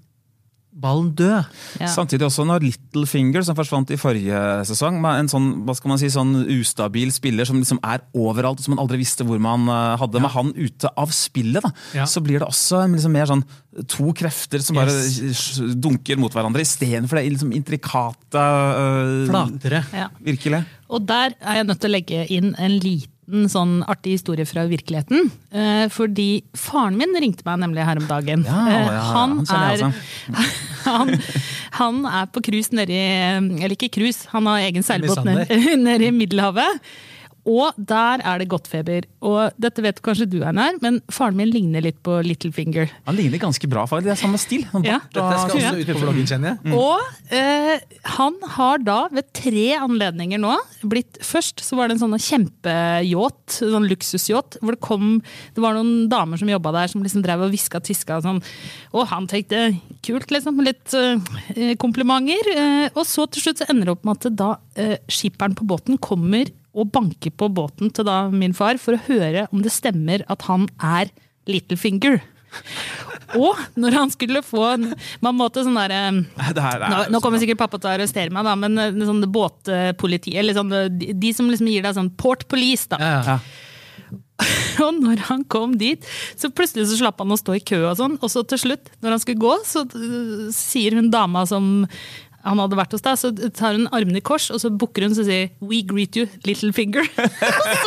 ballen 0.74 1.12
død. 1.16 1.46
Ja. 1.82 1.88
Samtidig 1.92 2.26
også 2.26 2.46
når 2.48 2.64
Littlefinger, 2.64 3.44
som 3.44 3.56
forsvant 3.58 3.92
i 3.92 3.98
forrige 4.00 4.40
sesong, 4.70 5.00
med 5.04 5.20
en 5.20 5.28
sånn 5.32 5.50
hva 5.68 5.76
skal 5.76 5.90
man 5.94 6.00
si, 6.02 6.08
sånn 6.14 6.32
ustabil 6.48 7.12
spiller 7.12 7.46
som 7.46 7.60
liksom 7.60 7.80
er 7.84 8.02
overalt, 8.16 8.60
og 8.60 8.66
som 8.66 8.76
man 8.76 8.84
aldri 8.86 9.02
visste 9.04 9.26
hvor 9.28 9.40
man 9.40 9.68
hadde. 9.68 10.00
hadde, 10.02 10.22
med 10.22 10.32
han 10.32 10.54
ute 10.56 10.90
av 10.98 11.12
spillet, 11.12 11.62
da, 11.62 11.72
Ja. 11.94 12.06
så 12.06 12.22
blir 12.24 12.40
det 12.40 12.48
også 12.48 12.86
liksom 12.90 13.12
mer 13.12 13.26
sånn 13.26 13.44
to 13.88 14.12
krefter 14.14 14.62
som 14.62 14.76
bare 14.76 14.92
Yes. 14.92 15.60
dunker 15.76 16.18
mot 16.18 16.32
hverandre, 16.34 16.62
istedenfor 16.62 17.16
det 17.20 17.32
liksom 17.32 17.52
intrikate 17.54 18.40
øh, 18.42 19.28
Flatere. 19.30 19.84
Ja. 19.94 20.08
Virkelig. 20.24 20.66
Og 20.90 21.06
der 21.08 21.34
er 21.42 21.56
jeg 21.62 21.68
nødt 21.68 21.80
til 21.80 21.90
å 21.90 21.96
legge 21.96 22.26
inn 22.32 22.56
en 22.58 22.80
liten 22.80 23.11
sånn 23.52 23.80
artig 23.90 24.18
historie 24.18 24.46
fra 24.48 24.66
virkeligheten. 24.70 25.30
Eh, 25.52 25.86
fordi 25.94 26.44
faren 26.58 26.98
min 27.00 27.16
ringte 27.22 27.46
meg 27.48 27.62
nemlig 27.64 27.86
her 27.88 28.02
om 28.02 28.08
dagen. 28.10 28.46
Ja, 28.48 28.64
ja, 28.70 28.82
ja, 28.88 29.06
han, 29.16 29.38
han 29.50 29.64
er, 29.70 30.04
han, 30.90 31.14
han 31.80 32.02
er 32.10 32.28
på 32.34 32.44
cruise 32.46 32.76
nedi 32.76 32.98
Eller 32.98 33.76
ikke 33.78 33.92
cruise, 33.94 34.28
han 34.34 34.50
har 34.50 34.66
egen 34.68 34.86
seilbåt 34.86 35.24
nedi 35.26 36.12
Middelhavet. 36.22 36.84
Og 37.50 37.74
der 37.78 38.22
er 38.22 38.38
det 38.38 38.48
godtfeber. 38.52 39.06
Og 39.26 39.56
dette 39.58 39.82
vet 39.82 40.02
kanskje 40.06 40.28
du, 40.30 40.40
Einar, 40.46 40.76
men 40.82 41.00
faren 41.10 41.36
min 41.40 41.50
ligner 41.50 41.82
litt 41.82 41.98
på 42.06 42.20
Littlefinger. 42.26 42.92
Han 43.08 43.16
ligner 43.18 43.42
ganske 43.42 43.66
bra, 43.70 43.88
faktisk. 43.90 44.12
Det 44.12 44.14
er 44.14 44.22
samme 44.22 44.38
stil. 44.42 44.66
Ja. 44.86 45.00
Dette 45.10 45.40
skal 45.42 45.56
og- 45.58 45.64
også 45.64 45.82
ut 45.82 45.90
på 45.96 46.04
bloggen, 46.04 46.28
kjenner 46.30 46.60
jeg. 46.62 46.76
Og 46.78 47.34
eh, 47.34 47.80
han 48.18 48.38
har 48.58 48.78
da 48.86 49.00
ved 49.12 49.32
tre 49.34 49.66
anledninger 49.82 50.40
nå 50.42 50.54
blitt 50.84 51.18
Først 51.22 51.62
så 51.66 51.76
var 51.78 51.88
det 51.90 51.96
en 51.98 52.04
sånn 52.04 52.18
kjempeyacht, 52.22 53.58
sånn 53.62 53.88
luksusyacht, 53.90 54.58
hvor 54.62 54.76
det 54.76 54.82
kom 54.84 55.22
Det 55.56 55.62
var 55.64 55.76
noen 55.78 56.08
damer 56.12 56.38
som 56.40 56.50
jobba 56.50 56.72
der, 56.76 56.88
som 56.92 57.04
liksom 57.04 57.24
drev 57.26 57.46
og 57.46 57.52
hviska 57.54 57.82
og 57.82 57.86
tiska 57.88 58.18
og 58.20 58.26
sånn. 58.26 58.42
Og 58.94 59.08
han 59.12 59.28
tenkte 59.32 59.64
kult, 60.06 60.30
liksom. 60.34 60.62
Litt 60.66 60.94
eh, 60.98 61.76
komplimenter. 61.82 62.52
Eh, 62.56 62.90
og 62.96 63.06
så 63.08 63.26
til 63.32 63.42
slutt 63.46 63.62
så 63.62 63.70
ender 63.72 63.90
det 63.90 63.96
opp 63.98 64.06
med 64.08 64.18
at 64.26 64.36
da 64.38 64.50
eh, 64.78 64.98
skipperen 65.12 65.56
på 65.58 65.66
båten 65.68 65.98
kommer 66.02 66.50
og 66.72 66.92
banker 66.96 67.34
på 67.36 67.50
båten 67.52 67.92
til 67.94 68.08
da 68.08 68.24
min 68.32 68.56
far 68.56 68.80
for 68.82 68.96
å 68.96 69.04
høre 69.10 69.48
om 69.52 69.64
det 69.64 69.74
stemmer 69.74 70.26
at 70.32 70.48
han 70.50 70.70
er 70.78 71.12
Littlefinger. 71.50 72.22
Og 73.40 73.60
når 73.80 73.96
han 73.96 74.10
skulle 74.12 74.42
få 74.44 74.66
en 74.74 74.90
Man 75.24 75.38
måtte 75.40 75.64
sånn 75.64 75.78
derre 75.80 76.02
er 76.04 76.82
nå, 76.84 76.98
nå 77.16 77.22
kommer 77.24 77.40
sikkert 77.40 77.62
pappa 77.62 77.80
til 77.80 77.88
å 77.88 77.94
arrestere 77.94 78.34
meg, 78.34 78.44
da, 78.44 78.58
men 78.60 78.76
eh, 78.76 78.98
sånn 79.08 79.24
båtpoliti 79.32 80.34
Eller 80.36 80.58
sånn, 80.58 80.74
eh, 80.76 80.90
de, 80.92 81.14
de 81.16 81.32
som 81.38 81.48
liksom 81.48 81.70
gir 81.72 81.86
deg 81.86 81.96
sånn 81.96 82.12
port 82.20 82.44
police, 82.52 82.90
da. 82.92 83.00
Ja, 83.00 83.22
ja. 83.30 83.38
Og 84.86 84.98
når 84.98 85.26
han 85.30 85.46
kom 85.52 85.78
dit, 85.80 86.06
så 86.40 86.50
plutselig 86.54 86.88
så 86.90 87.00
slapp 87.02 87.22
han 87.22 87.34
å 87.34 87.40
stå 87.40 87.56
i 87.58 87.64
kø 87.64 87.78
og 87.84 87.98
sånn. 88.00 88.18
Og 88.22 88.32
så 88.34 88.44
til 88.50 88.62
slutt, 88.64 88.90
når 89.04 89.16
han 89.16 89.22
skulle 89.24 89.44
gå, 89.44 89.54
så 89.68 89.84
øh, 89.86 90.48
sier 90.56 90.98
hun 90.98 91.12
dama 91.14 91.46
som 91.50 91.86
han 92.44 92.62
hadde 92.62 92.78
vært 92.80 92.96
hos 92.96 93.04
deg, 93.06 93.20
så 93.20 93.32
tar 93.54 93.78
hun 93.78 93.88
armene 93.94 94.22
i 94.22 94.26
kors, 94.26 94.50
og 94.54 94.62
så 94.64 94.72
bukker 94.74 95.06
hun 95.06 95.14
og 95.14 95.20
sier 95.22 95.52
'We 95.62 95.84
greet 95.88 96.18
you, 96.18 96.28
little 96.48 96.74
finger'. 96.74 97.06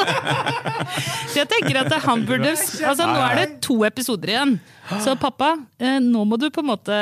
så 1.31 1.43
jeg 1.43 1.49
tenker 1.51 1.81
at 1.83 1.93
han 2.05 2.25
burde 2.29 2.55
Altså, 2.55 3.07
nå 3.09 3.21
er 3.25 3.41
det 3.41 3.49
to 3.65 3.83
episoder 3.87 4.35
igjen. 4.35 4.59
Så 5.01 5.15
pappa, 5.17 5.55
eh, 5.81 5.97
nå 6.03 6.27
må 6.29 6.37
du 6.37 6.51
på 6.53 6.61
en 6.61 6.69
måte 6.69 6.93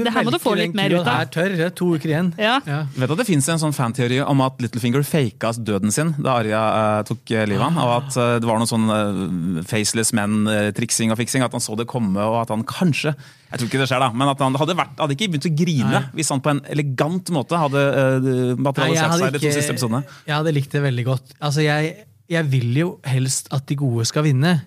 Det 0.00 0.10
her 0.10 0.24
må 0.26 0.32
du 0.34 0.40
få 0.42 0.56
litt 0.58 0.74
mer 0.74 0.90
ut 0.90 1.04
Det 1.04 1.12
av. 1.12 1.20
er 1.22 1.28
tørr, 1.30 1.52
det 1.54 1.66
er 1.68 1.74
to 1.78 1.92
uker 1.94 2.10
igjen. 2.10 2.32
Ja. 2.34 2.56
Ja. 2.66 2.80
Vet 2.96 3.06
du 3.06 3.14
at 3.14 3.20
Det 3.22 3.28
finnes 3.28 3.48
en 3.48 3.62
sånn 3.62 3.76
fanteori 3.76 4.18
om 4.24 4.42
at 4.42 4.58
Littlefinger 4.62 5.06
faka 5.06 5.52
døden 5.54 5.94
sin 5.94 6.14
da 6.18 6.38
Arja 6.40 6.62
uh, 6.98 7.02
tok 7.06 7.30
eh, 7.30 7.46
livet 7.46 7.62
av 7.62 7.70
ham. 7.70 7.78
og 7.84 7.92
at 8.02 8.18
uh, 8.18 8.38
det 8.42 8.48
var 8.48 8.58
noe 8.58 8.70
sånn 8.70 8.90
uh, 8.90 9.62
faceless 9.68 10.10
men-triksing 10.16 11.14
og 11.14 11.20
fiksing. 11.20 11.46
At 11.46 11.54
han 11.54 11.62
så 11.62 11.78
det 11.78 11.86
komme, 11.90 12.18
og 12.18 12.42
at 12.42 12.50
han 12.54 12.66
kanskje 12.66 13.14
Jeg 13.48 13.60
tror 13.60 13.68
ikke 13.70 13.80
det 13.80 13.88
skjer, 13.88 14.02
da, 14.02 14.08
men 14.12 14.28
at 14.28 14.42
han 14.44 14.56
hadde, 14.60 14.74
vært, 14.76 14.98
hadde 15.00 15.14
ikke 15.16 15.30
begynt 15.32 15.46
å 15.48 15.52
grine 15.56 15.92
Nei. 15.94 16.02
hvis 16.18 16.32
han 16.34 16.42
på 16.44 16.52
en 16.52 16.58
elegant 16.68 17.30
måte 17.32 17.60
hadde 17.60 17.84
jeg 17.84 18.56
materialisert 18.60 19.14
seg 19.22 19.38
de 19.38 19.40
to 19.40 19.52
siste 19.54 19.72
episodene. 19.72 20.02
jeg 20.28 20.34
hadde 20.36 20.52
likt 20.52 20.74
det 20.76 20.82
veldig 20.84 21.04
godt. 21.06 21.32
Altså, 21.38 21.64
jeg, 21.64 21.94
jeg 22.28 22.50
vil 22.52 22.82
jo 22.82 22.90
helst 23.08 23.48
at 23.56 23.64
de 23.70 23.78
gode 23.80 24.04
skal 24.10 24.26
vinne. 24.28 24.58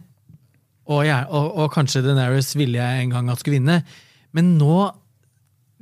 Og, 0.90 1.04
jeg, 1.06 1.28
og, 1.30 1.52
og 1.62 1.70
kanskje 1.76 2.02
Deneris 2.06 2.56
ville 2.58 2.82
jeg 2.82 3.06
en 3.06 3.14
gang 3.14 3.30
at 3.32 3.44
skulle 3.44 3.60
vinne. 3.60 3.82
Men 4.36 4.56
nå, 4.58 4.90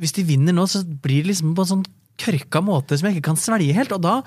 hvis 0.01 0.15
de 0.17 0.25
vinner 0.27 0.55
nå, 0.55 0.67
så 0.69 0.83
blir 0.83 1.23
det 1.23 1.33
liksom 1.33 1.55
på 1.55 1.65
en 1.65 1.71
sånn 1.73 1.87
kørka 2.19 2.61
måte 2.65 2.97
som 2.99 3.07
jeg 3.07 3.17
ikke 3.17 3.29
kan 3.31 3.39
svelge 3.39 3.75
helt. 3.77 3.95
Og 3.95 4.03
da 4.03 4.19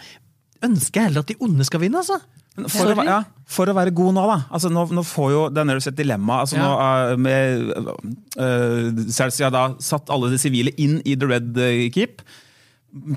ønsker 0.64 1.02
jeg 1.02 1.11
heller 1.11 1.26
at 1.26 1.32
de 1.32 1.38
onde 1.44 1.66
skal 1.68 1.82
vinne, 1.85 2.00
altså. 2.00 2.18
For 2.53 2.93
å, 2.93 3.05
ja, 3.07 3.23
for 3.49 3.71
å 3.71 3.75
være 3.77 3.95
god 3.97 4.12
nå, 4.19 4.23
da. 4.29 4.35
Altså, 4.53 4.69
nå, 4.73 4.85
nå 4.93 5.03
får 5.09 5.29
jo 5.33 5.43
Daenerys 5.57 5.87
et 5.88 5.97
dilemma. 5.97 6.43
Altså, 6.45 6.59
Ja. 6.59 6.67
nå, 6.67 6.73
uh, 6.77 7.17
med, 7.17 7.71
uh, 8.37 9.05
Cersei 9.09 9.47
har 9.47 9.55
da 9.55 9.62
satt 9.81 10.12
alle 10.12 10.29
de 10.35 10.41
sivile 10.41 10.75
inn 10.77 10.99
i 11.09 11.17
The 11.17 11.31
Red 11.31 11.57
eh, 11.57 11.87
Keep. 11.95 12.21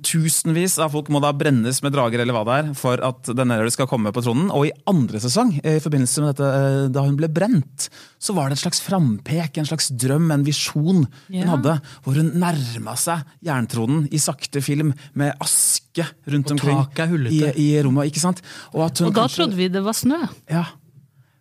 Tusenvis 0.07 0.77
av 0.79 0.93
folk 0.93 1.09
må 1.11 1.19
da 1.19 1.33
brennes 1.35 1.81
med 1.83 1.91
drager 1.91 2.21
eller 2.23 2.31
hva 2.35 2.43
det 2.47 2.53
er, 2.61 2.67
for 2.79 3.01
at 3.03 3.27
Daenerys 3.35 3.75
skal 3.75 3.89
komme 3.91 4.13
på 4.15 4.21
tronen. 4.23 4.47
Og 4.55 4.69
i 4.69 4.71
andre 4.87 5.19
sesong, 5.19 5.49
i 5.59 5.73
forbindelse 5.83 6.23
med 6.23 6.31
dette, 6.31 6.47
eh, 6.47 6.85
da 6.95 7.03
hun 7.03 7.17
ble 7.19 7.27
brent, 7.27 7.89
så 8.17 8.31
var 8.37 8.47
det 8.47 8.55
et 8.55 8.63
slags 8.63 8.79
frampek, 8.85 9.59
en 9.59 9.67
slags 9.67 9.89
drøm, 9.91 10.31
en 10.31 10.45
visjon 10.47 11.03
Ja. 11.27 11.41
hun 11.43 11.51
hadde. 11.57 11.75
Hvor 12.05 12.15
hun 12.15 12.31
nærma 12.39 12.95
seg 12.95 13.25
jerntronen 13.43 14.07
i 14.15 14.17
sakte 14.17 14.63
film 14.63 14.93
med 15.13 15.35
aske 15.43 16.07
rundt 16.25 16.51
Og 16.51 16.55
omkring 16.55 16.79
taket 16.95 17.11
er 17.11 17.27
i, 17.59 17.75
i 17.75 17.83
rommet. 17.83 18.07
ikke 18.13 18.23
sant? 18.23 18.41
Og, 18.73 18.85
at 18.87 18.97
hun 18.99 19.07
Og 19.07 19.13
da 19.13 19.21
kanskje- 19.27 19.43
trodde 19.43 19.55
vi 19.59 19.67
det 19.67 19.83
var 19.83 19.93
snø. 19.93 20.21
ja. 20.49 20.65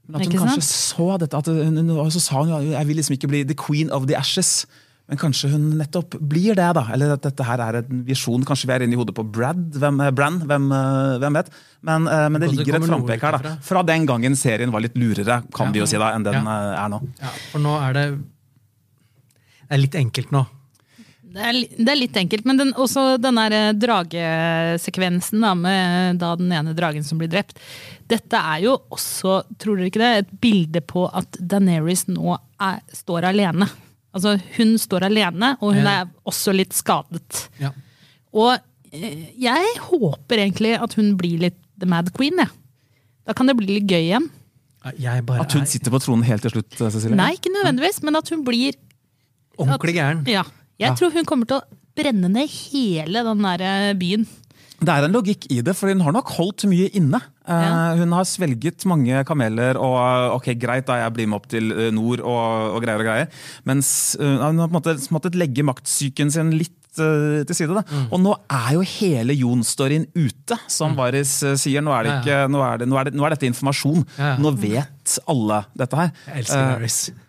Men 0.06 0.20
at 0.20 0.26
hun 0.26 0.36
kanskje 0.36 0.60
sant? 0.60 0.98
så 0.98 1.18
dette, 1.18 1.34
at 1.38 1.46
hun, 1.46 2.10
så 2.10 2.20
sa 2.20 2.42
hun 2.42 2.48
jo 2.50 2.72
jeg 2.72 2.86
vil 2.86 2.96
liksom 2.96 3.14
ikke 3.16 3.28
bli 3.30 3.44
the 3.44 3.54
queen 3.54 3.90
of 3.90 4.06
the 4.06 4.14
ashes. 4.18 4.66
Men 5.04 5.18
kanskje 5.20 5.50
hun 5.52 5.64
nettopp 5.76 6.14
blir 6.16 6.54
det, 6.56 6.70
da. 6.78 6.86
Eller 6.94 7.10
at 7.12 7.24
dette 7.26 7.44
her 7.44 7.60
er 7.60 7.76
en 7.82 7.98
visjon. 8.06 8.44
Kanskje 8.48 8.70
vi 8.70 8.72
er 8.72 8.84
inne 8.86 8.96
i 8.96 9.00
hodet 9.00 9.12
på 9.16 9.24
Brad, 9.28 9.66
hvem, 9.76 10.00
eh, 10.00 10.10
Bran, 10.16 10.38
hvem, 10.48 10.70
eh, 10.72 11.18
hvem 11.20 11.36
vet. 11.36 11.50
Men, 11.84 12.08
eh, 12.08 12.28
men 12.32 12.40
det 12.40 12.48
ligger 12.54 12.78
et 12.78 12.88
frampek 12.88 13.20
her, 13.20 13.36
da. 13.44 13.56
Fra 13.60 13.82
den 13.84 14.06
gangen 14.08 14.32
serien 14.34 14.72
var 14.72 14.80
litt 14.80 14.94
lurere, 14.96 15.42
kan 15.52 15.66
Ja. 15.66 15.72
vi 15.72 15.78
jo 15.80 15.86
si 15.86 15.98
da, 15.98 16.12
enn 16.14 16.24
den 16.24 16.32
Ja. 16.32 16.84
er 16.86 16.88
nå. 16.88 17.02
Ja, 17.20 17.28
for 17.52 17.58
nå 17.60 17.76
er 17.88 17.92
det 17.92 18.18
Det 19.68 19.70
er 19.70 19.78
litt 19.78 19.94
enkelt 19.94 20.30
nå. 20.30 20.46
Det 21.34 21.42
er, 21.42 21.52
det 21.84 21.88
er 21.88 21.96
litt 21.96 22.12
enkelt, 22.14 22.44
men 22.44 22.56
den, 22.58 22.72
også 22.74 23.18
den 23.20 23.34
der 23.34 23.72
dragesekvensen 23.74 25.40
da, 25.40 25.54
med 25.54 26.18
da 26.18 26.36
den 26.36 26.52
ene 26.52 26.74
dragen 26.76 27.02
som 27.02 27.18
blir 27.18 27.28
drept. 27.28 27.58
Dette 28.06 28.34
er 28.34 28.60
jo 28.62 28.76
også, 28.92 29.42
tror 29.58 29.76
dere 29.76 29.90
ikke 29.90 30.02
det, 30.04 30.18
et 30.18 30.40
bilde 30.40 30.80
på 30.80 31.10
at 31.12 31.32
Daenerys 31.40 32.04
nå 32.06 32.38
er, 32.60 32.80
står 32.92 33.24
alene. 33.24 33.68
Altså, 34.14 34.36
hun 34.56 34.76
står 34.78 35.08
alene, 35.08 35.56
og 35.60 35.74
hun 35.74 35.82
Ja. 35.84 36.02
er 36.04 36.10
også 36.24 36.52
litt 36.54 36.72
skadet. 36.72 37.48
Ja. 37.60 37.72
Og 38.32 38.58
eh, 38.92 39.32
jeg 39.38 39.64
håper 39.90 40.38
egentlig 40.38 40.76
at 40.80 40.94
hun 40.94 41.16
blir 41.18 41.38
litt 41.48 41.58
The 41.78 41.86
Mad 41.90 42.12
Queen, 42.14 42.38
jeg. 42.38 42.48
Da 43.26 43.32
kan 43.34 43.46
det 43.50 43.56
bli 43.58 43.66
litt 43.80 43.88
gøy 43.90 44.04
igjen. 44.12 44.30
Jeg 45.00 45.24
bare 45.26 45.40
At 45.40 45.52
hun 45.56 45.62
er 45.62 45.66
sitter 45.66 45.90
på 45.90 45.98
tronen 46.04 46.22
helt 46.28 46.42
til 46.44 46.50
slutt, 46.52 46.70
Cecilia? 46.70 46.90
Cecilie? 46.92 47.16
Nei, 47.16 47.32
ikke 47.38 47.50
nødvendigvis, 47.54 48.02
men 48.04 48.16
at 48.20 48.28
hun 48.28 48.44
blir 48.44 48.74
ordentlig 49.58 49.94
gæren. 49.96 50.26
Ja. 50.28 50.42
Jeg 50.78 50.90
Ja. 50.90 50.94
tror 50.94 51.10
hun 51.12 51.24
kommer 51.24 51.46
til 51.48 51.56
å 51.58 51.62
brenne 51.96 52.28
ned 52.30 52.48
hele 52.50 53.22
den 53.24 53.42
der 53.42 53.60
eh, 53.62 53.94
byen. 53.94 54.26
Det 54.82 54.90
er 54.90 55.06
en 55.06 55.14
logikk 55.14 55.46
i 55.54 55.60
det, 55.64 55.74
for 55.78 55.90
hun 55.92 56.02
har 56.04 56.14
nok 56.16 56.30
holdt 56.36 56.64
mye 56.70 56.90
inne. 56.96 57.20
Eh, 57.46 57.64
Ja. 57.64 57.94
Hun 57.98 58.12
har 58.12 58.24
svelget 58.24 58.84
mange 58.88 59.24
kameler 59.28 59.76
og 59.78 60.38
ok, 60.38 60.54
greit 60.58 60.86
da, 60.88 60.96
jeg 61.02 61.14
blir 61.14 61.28
med 61.28 61.36
opp 61.38 61.48
til 61.52 61.70
eh, 61.72 61.90
nord 61.94 62.20
og, 62.24 62.74
og 62.76 62.82
greier 62.82 63.02
og 63.02 63.06
greier. 63.08 63.28
Mens 63.68 64.16
eh, 64.18 64.24
hun 64.24 64.58
har 64.62 64.68
på 64.68 64.74
en 64.74 64.78
måte 64.80 64.96
måttet 65.14 65.38
legge 65.38 65.64
maktsyken 65.66 66.32
sin 66.34 66.50
litt 66.56 66.98
eh, 66.98 67.44
til 67.46 67.54
side. 67.54 67.84
Mm. 67.84 68.06
Og 68.10 68.22
nå 68.24 68.34
er 68.50 68.70
jo 68.76 68.86
hele 68.96 69.36
Jon-storyen 69.38 70.08
ute, 70.16 70.58
som 70.66 70.96
Varys 70.98 71.36
Varis 71.44 71.62
sier. 71.62 71.84
Nå 71.84 71.94
er, 71.94 72.08
det 72.08 72.16
ikke, 72.22 72.40
nå, 72.50 72.64
er 72.64 72.82
det, 72.82 72.88
nå, 72.90 72.98
er 73.00 73.10
det, 73.10 73.14
nå 73.20 73.28
er 73.28 73.36
dette 73.36 73.50
informasjon. 73.50 74.02
Ja. 74.18 74.34
Nå 74.42 74.54
vet 74.58 75.18
alle 75.30 75.64
dette 75.76 76.00
her. 76.00 76.12
Jeg 76.28 76.44
elsker 76.44 76.66
Varis. 76.74 76.98
Varys. 77.12 77.23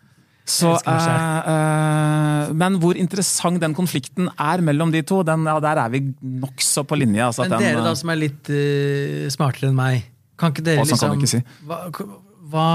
Så, 0.46 0.76
eh, 0.78 1.38
eh, 1.52 2.52
men 2.54 2.76
hvor 2.82 2.98
interessant 3.02 3.58
den 3.64 3.74
konflikten 3.74 4.28
er 4.38 4.62
mellom 4.62 4.92
de 4.94 5.02
to, 5.02 5.24
den, 5.26 5.48
ja, 5.50 5.56
der 5.64 5.82
er 5.82 5.90
vi 5.90 6.04
nokså 6.22 6.84
på 6.86 7.00
linje. 7.02 7.24
Altså, 7.26 7.46
at 7.46 7.50
Men 7.50 7.58
den, 7.58 7.72
dere 7.74 7.86
da 7.88 7.94
eh, 7.96 7.98
som 7.98 8.12
er 8.14 8.20
litt 8.22 8.52
uh, 8.54 9.26
smartere 9.34 9.72
enn 9.72 9.80
meg, 9.80 10.06
kan 10.38 10.54
ikke 10.54 10.66
dere 10.68 10.84
kan 10.84 10.92
liksom 10.92 11.18
ikke 11.18 11.32
si. 11.32 11.42
hva, 11.66 11.80
hva, 12.52 12.68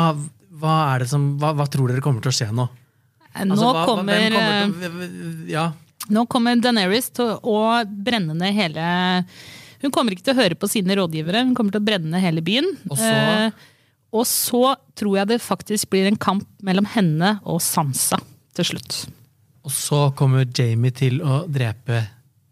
hva 0.61 0.74
er 0.96 1.04
det 1.04 1.11
som 1.12 1.28
hva, 1.38 1.52
hva 1.61 1.68
tror 1.70 1.92
dere 1.92 2.02
kommer 2.02 2.24
til 2.24 2.33
å 2.33 2.38
skje 2.40 2.50
nå? 2.50 2.66
Eh, 3.30 3.46
Nå 3.46 3.54
Altså, 3.54 3.70
kommer, 3.87 4.35
kommer 4.35 4.90
å- 4.90 5.46
Ja, 5.50 5.68
Nå 6.11 6.26
kommer 6.26 6.59
Daenerys 6.59 7.12
til 7.14 7.37
å 7.46 7.59
brenne 7.87 8.35
ned 8.35 8.56
hele 8.56 8.87
Hun 9.85 9.92
kommer 9.94 10.16
ikke 10.16 10.26
til 10.26 10.35
å 10.35 10.40
høre 10.42 10.56
på 10.59 10.66
sine 10.68 10.96
rådgivere, 10.98 11.44
hun 11.46 11.54
kommer 11.54 11.70
til 11.76 11.80
å 11.80 11.87
brenne 11.87 12.11
ned 12.11 12.20
hele 12.20 12.42
byen. 12.44 12.66
Og 12.90 12.98
så? 12.98 13.52
Og 14.12 14.24
så 14.26 14.74
tror 14.98 15.16
jeg 15.20 15.28
det 15.28 15.40
faktisk 15.40 15.90
blir 15.90 16.06
en 16.10 16.16
kamp 16.18 16.46
mellom 16.66 16.86
henne 16.96 17.36
og 17.44 17.60
Sansa 17.62 18.18
til 18.54 18.64
slutt. 18.64 19.06
og 19.64 19.70
så 19.70 20.08
kommer 20.16 20.44
Jamie 20.56 20.90
til 20.90 21.20
å 21.22 21.44
drepe 21.46 22.08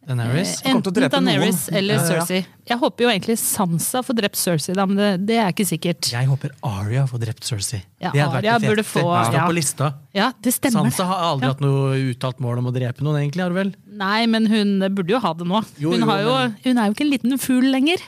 Daenerys. 0.08 0.62
Eh, 0.64 0.70
Enten 0.72 0.94
drepe 0.94 1.10
Daenerys 1.18 1.66
noen. 1.68 1.76
eller 1.76 1.94
Ja, 1.94 2.00
ja. 2.00 2.08
Cersei. 2.24 2.46
Jeg 2.68 2.78
håper 2.78 3.04
jo 3.04 3.08
egentlig 3.10 3.36
Sansa 3.38 4.00
får 4.02 4.14
drept 4.16 4.36
Cersei, 4.40 4.74
da, 4.74 4.86
men 4.86 4.96
det, 4.96 5.26
det 5.26 5.36
er 5.36 5.50
ikke 5.52 5.66
sikkert. 5.68 6.08
Jeg 6.14 6.26
håper 6.30 6.50
Arya 6.64 7.02
får 7.10 7.18
drept 7.26 7.44
Cersei. 7.44 7.82
Ja, 8.00 8.12
det 8.14 8.22
hadde 8.22 8.40
vært 8.40 8.76
det 8.78 8.86
feteste. 8.86 9.02
få- 9.02 9.32
ja. 9.34 9.44
på 9.46 9.52
lista. 9.58 9.90
Ja, 10.14 10.30
det 10.40 10.54
stemmer. 10.54 10.88
Sansa 10.88 11.04
har 11.10 11.26
aldri 11.34 11.44
Ja. 11.44 11.52
hatt 11.52 11.60
noe 11.60 11.98
uttalt 12.14 12.40
mål 12.40 12.58
om 12.62 12.66
å 12.70 12.72
drepe 12.72 13.02
noen, 13.04 13.18
egentlig. 13.20 13.42
har 13.42 13.50
du 13.50 13.54
vel? 13.56 13.74
Nei, 13.98 14.24
men 14.26 14.46
hun 14.46 14.78
burde 14.94 15.08
jo 15.10 15.18
ha 15.18 15.32
det 15.34 15.44
nå. 15.46 15.64
Jo, 15.78 15.90
hun, 15.90 16.00
jo, 16.00 16.06
har 16.06 16.20
jo, 16.22 16.32
men- 16.38 16.56
hun 16.64 16.78
er 16.78 16.86
jo 16.86 16.94
ikke 16.94 17.04
en 17.04 17.10
liten 17.10 17.38
fugl 17.38 17.70
lenger. 17.70 17.98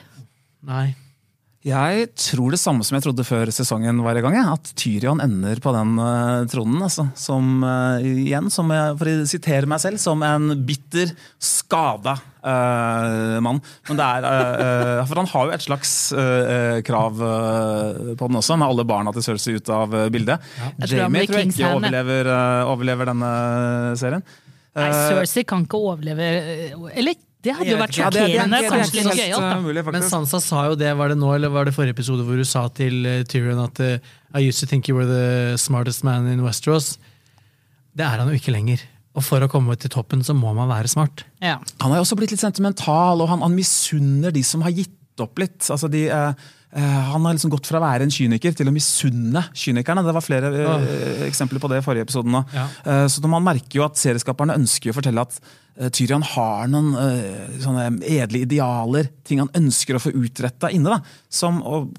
Nei. 0.63 0.95
Jeg 1.61 2.07
tror 2.17 2.55
det 2.55 2.59
samme 2.63 2.81
som 2.87 2.97
jeg 2.97 3.05
trodde 3.05 3.25
før 3.29 3.51
sesongen 3.53 3.99
var 4.01 4.17
i 4.17 4.23
gang. 4.25 4.39
At 4.49 4.71
Tyrion 4.81 5.21
ender 5.21 5.59
på 5.61 5.75
den 5.77 5.93
uh, 6.01 6.47
tronen. 6.49 6.79
Altså, 6.87 7.05
som, 7.21 7.61
uh, 7.61 8.01
igjen, 8.01 8.49
som 8.49 8.73
jeg, 8.73 8.95
for 8.97 9.11
å 9.13 9.29
sitere 9.29 9.69
meg 9.69 9.83
selv, 9.83 10.01
som 10.01 10.25
en 10.25 10.55
bitter, 10.65 11.13
skada 11.37 12.17
uh, 12.17 13.37
mann. 13.45 13.61
Men 13.91 14.01
det 14.01 14.09
er, 14.09 15.05
For 15.05 15.21
han 15.21 15.29
har 15.35 15.51
jo 15.51 15.57
et 15.59 15.69
slags 15.69 15.95
krav 16.89 17.21
på 17.21 18.31
den 18.31 18.41
også, 18.41 18.57
med 18.57 18.71
alle 18.71 18.89
barna 18.89 19.13
til 19.13 19.29
Cersei 19.29 19.61
ut 19.61 19.75
av 19.77 19.93
bildet. 20.15 20.41
Ja. 20.57 20.93
Jamie 20.97 21.29
tror 21.29 21.43
jeg 21.43 21.53
ikke 21.53 21.75
overlever, 21.77 22.37
overlever 22.73 23.13
denne 23.13 23.35
serien. 24.01 24.25
Nei, 24.81 24.93
Cersei 24.97 25.43
kan 25.45 25.65
ikke 25.67 25.81
overleve 25.83 26.27
Eller 26.95 27.19
det 27.41 27.55
hadde 27.57 27.73
jo 27.73 27.81
vært. 27.81 27.97
Ja, 27.97 28.11
sjokkerende. 28.13 28.59
er 28.61 28.69
Kanskje 28.69 29.05
litt 29.07 29.21
gøyalt, 29.23 29.93
Men. 29.95 30.05
Sansa 30.05 30.41
sa 30.45 30.67
jo 30.69 30.77
det, 30.77 30.91
var 30.99 31.13
det 31.13 31.17
nå, 31.21 31.31
eller 31.35 31.53
var 31.53 31.65
det 31.69 31.73
forrige 31.77 31.97
episode 31.97 32.27
hvor 32.27 32.37
hun 32.37 32.49
sa 32.49 32.67
til 32.77 33.07
uh, 33.09 33.23
Tyrion 33.25 33.63
at 33.65 33.81
uh, 33.81 33.97
I 34.37 34.45
used 34.45 34.61
to 34.61 34.69
think 34.69 34.89
you 34.89 34.97
were 34.97 35.09
the 35.09 35.57
smartest 35.57 36.05
man 36.05 36.29
in 36.29 36.45
Westeros. 36.45 36.99
Det 37.97 38.05
er 38.05 38.21
han 38.21 38.29
jo 38.29 38.37
ikke 38.37 38.53
lenger. 38.53 38.85
Og 39.19 39.25
for 39.27 39.43
å 39.43 39.49
komme 39.51 39.75
til 39.81 39.91
toppen 39.91 40.23
så 40.27 40.37
må 40.37 40.53
man 40.55 40.71
være 40.71 40.91
smart. 40.93 41.25
Ja. 41.43 41.57
Han 41.83 41.91
har 41.91 41.99
jo 41.99 42.07
også 42.07 42.19
blitt 42.21 42.35
litt 42.35 42.45
sentimental, 42.45 43.25
og 43.25 43.33
han, 43.33 43.43
han 43.43 43.57
misunner 43.57 44.35
de 44.35 44.45
som 44.47 44.63
har 44.63 44.77
gitt 44.77 45.25
opp 45.25 45.41
litt. 45.43 45.59
Altså 45.67 45.91
de, 45.91 46.05
eh, 46.13 46.51
han 46.71 47.25
har 47.27 47.35
liksom 47.35 47.51
gått 47.51 47.67
fra 47.67 47.81
å 47.81 47.83
være 47.83 48.07
en 48.07 48.13
kyniker 48.15 48.55
til 48.55 48.69
å 48.71 48.75
misunne 48.75 49.43
kynikerne. 49.59 50.05
Det 50.07 50.15
var 50.15 50.23
flere 50.23 50.51
eh, 50.55 51.25
eksempler 51.27 51.63
på 51.63 51.71
det 51.73 51.81
i 51.81 51.85
forrige 51.87 52.07
episode. 52.07 52.45
Ja. 52.55 52.67
Eh, 52.85 53.07
så 53.11 53.31
man 53.31 53.47
merker 53.47 53.81
jo 53.81 53.87
at 53.89 53.99
serieskaperne 53.99 54.55
ønsker 54.61 54.93
å 54.93 54.95
fortelle 54.95 55.25
at 55.27 55.41
eh, 55.41 55.91
Tyrion 55.91 56.27
har 56.37 56.71
noen 56.71 56.93
eh, 56.95 58.21
edle 58.21 58.45
idealer, 58.45 59.11
ting 59.27 59.43
han 59.43 59.51
ønsker 59.59 59.99
å 59.99 60.05
få 60.05 60.15
utretta 60.15 60.71
inne. 60.75 60.99
da, 60.99 61.27
som... 61.27 61.63
Og, 61.67 61.91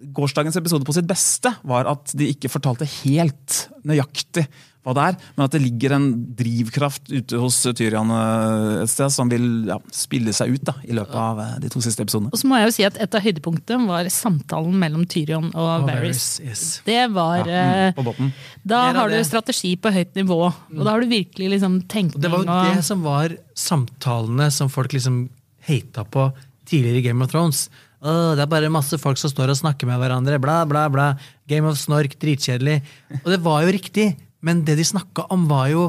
Gårsdagens 0.00 0.56
episode 0.56 0.86
på 0.88 0.94
sitt 0.96 1.04
beste 1.04 1.50
var 1.68 1.84
at 1.90 2.14
de 2.16 2.30
ikke 2.32 2.48
fortalte 2.48 2.86
helt 3.02 3.56
nøyaktig 3.86 4.46
hva 4.80 4.94
det 4.96 5.02
er, 5.10 5.16
men 5.36 5.44
at 5.44 5.52
det 5.52 5.60
ligger 5.60 5.92
en 5.92 6.06
drivkraft 6.38 7.10
ute 7.12 7.40
hos 7.42 7.58
Tyrion 7.76 8.12
eh, 8.14 8.78
et 8.86 8.92
sted 8.92 9.12
som 9.12 9.28
vil 9.28 9.68
ja, 9.68 9.76
spille 9.92 10.32
seg 10.36 10.54
ut 10.56 10.64
da, 10.70 10.74
i 10.88 10.96
løpet 10.96 11.18
av 11.20 11.42
eh, 11.44 11.56
de 11.60 11.68
to 11.72 11.82
siste 11.84 12.06
episodene. 12.06 12.32
Og 12.32 12.40
så 12.40 12.48
må 12.48 12.56
jeg 12.56 12.70
jo 12.70 12.76
si 12.78 12.86
at 12.88 12.96
Et 13.00 13.16
av 13.16 13.24
høydepunktene 13.24 13.88
var 13.88 14.08
samtalen 14.12 14.78
mellom 14.80 15.04
Tyrion 15.10 15.50
og, 15.50 15.68
Og 15.82 15.86
Varys. 15.88 16.28
Yes. 16.44 16.64
Det 16.86 17.02
var 17.12 17.44
Ja, 17.48 17.90
eh, 17.90 18.00
mm. 18.00 18.32
Da 18.64 18.86
Mer 18.88 19.00
har 19.02 19.12
du 19.12 19.18
strategi 19.26 19.74
på 19.80 19.92
høyt 19.92 20.16
nivå. 20.16 20.40
Og 20.48 20.80
da 20.80 20.94
har 20.94 21.04
du 21.04 21.12
virkelig 21.12 21.52
liksom 21.56 21.80
tenkning 21.90 22.20
det 22.20 22.32
var 22.32 22.44
jo 22.44 22.56
det 22.74 22.84
som 22.86 23.04
var 23.04 23.36
samtalene 23.56 24.48
som 24.54 24.72
folk 24.72 24.92
liksom 24.96 25.22
hata 25.68 26.04
på 26.08 26.30
tidligere 26.68 27.00
i 27.00 27.06
Game 27.08 27.24
of 27.24 27.32
Thrones. 27.32 27.68
Oh, 28.00 28.32
det 28.32 28.46
er 28.46 28.48
bare 28.48 28.72
masse 28.72 28.96
folk 29.00 29.20
som 29.20 29.28
står 29.32 29.52
og 29.52 29.58
snakker 29.60 29.88
med 29.88 30.00
hverandre. 30.00 30.38
Bla, 30.40 30.62
bla, 30.68 30.86
bla. 30.92 31.10
Game 31.50 31.68
of 31.68 31.76
Snork, 31.80 32.16
dritkjedelig. 32.20 32.78
Og 33.20 33.28
det 33.34 33.40
var 33.44 33.66
jo 33.66 33.74
riktig, 33.76 34.06
men 34.42 34.64
det 34.64 34.76
de 34.80 34.84
snakka 34.86 35.26
om, 35.34 35.46
var 35.50 35.68
jo 35.72 35.84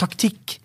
taktikk 0.00 0.58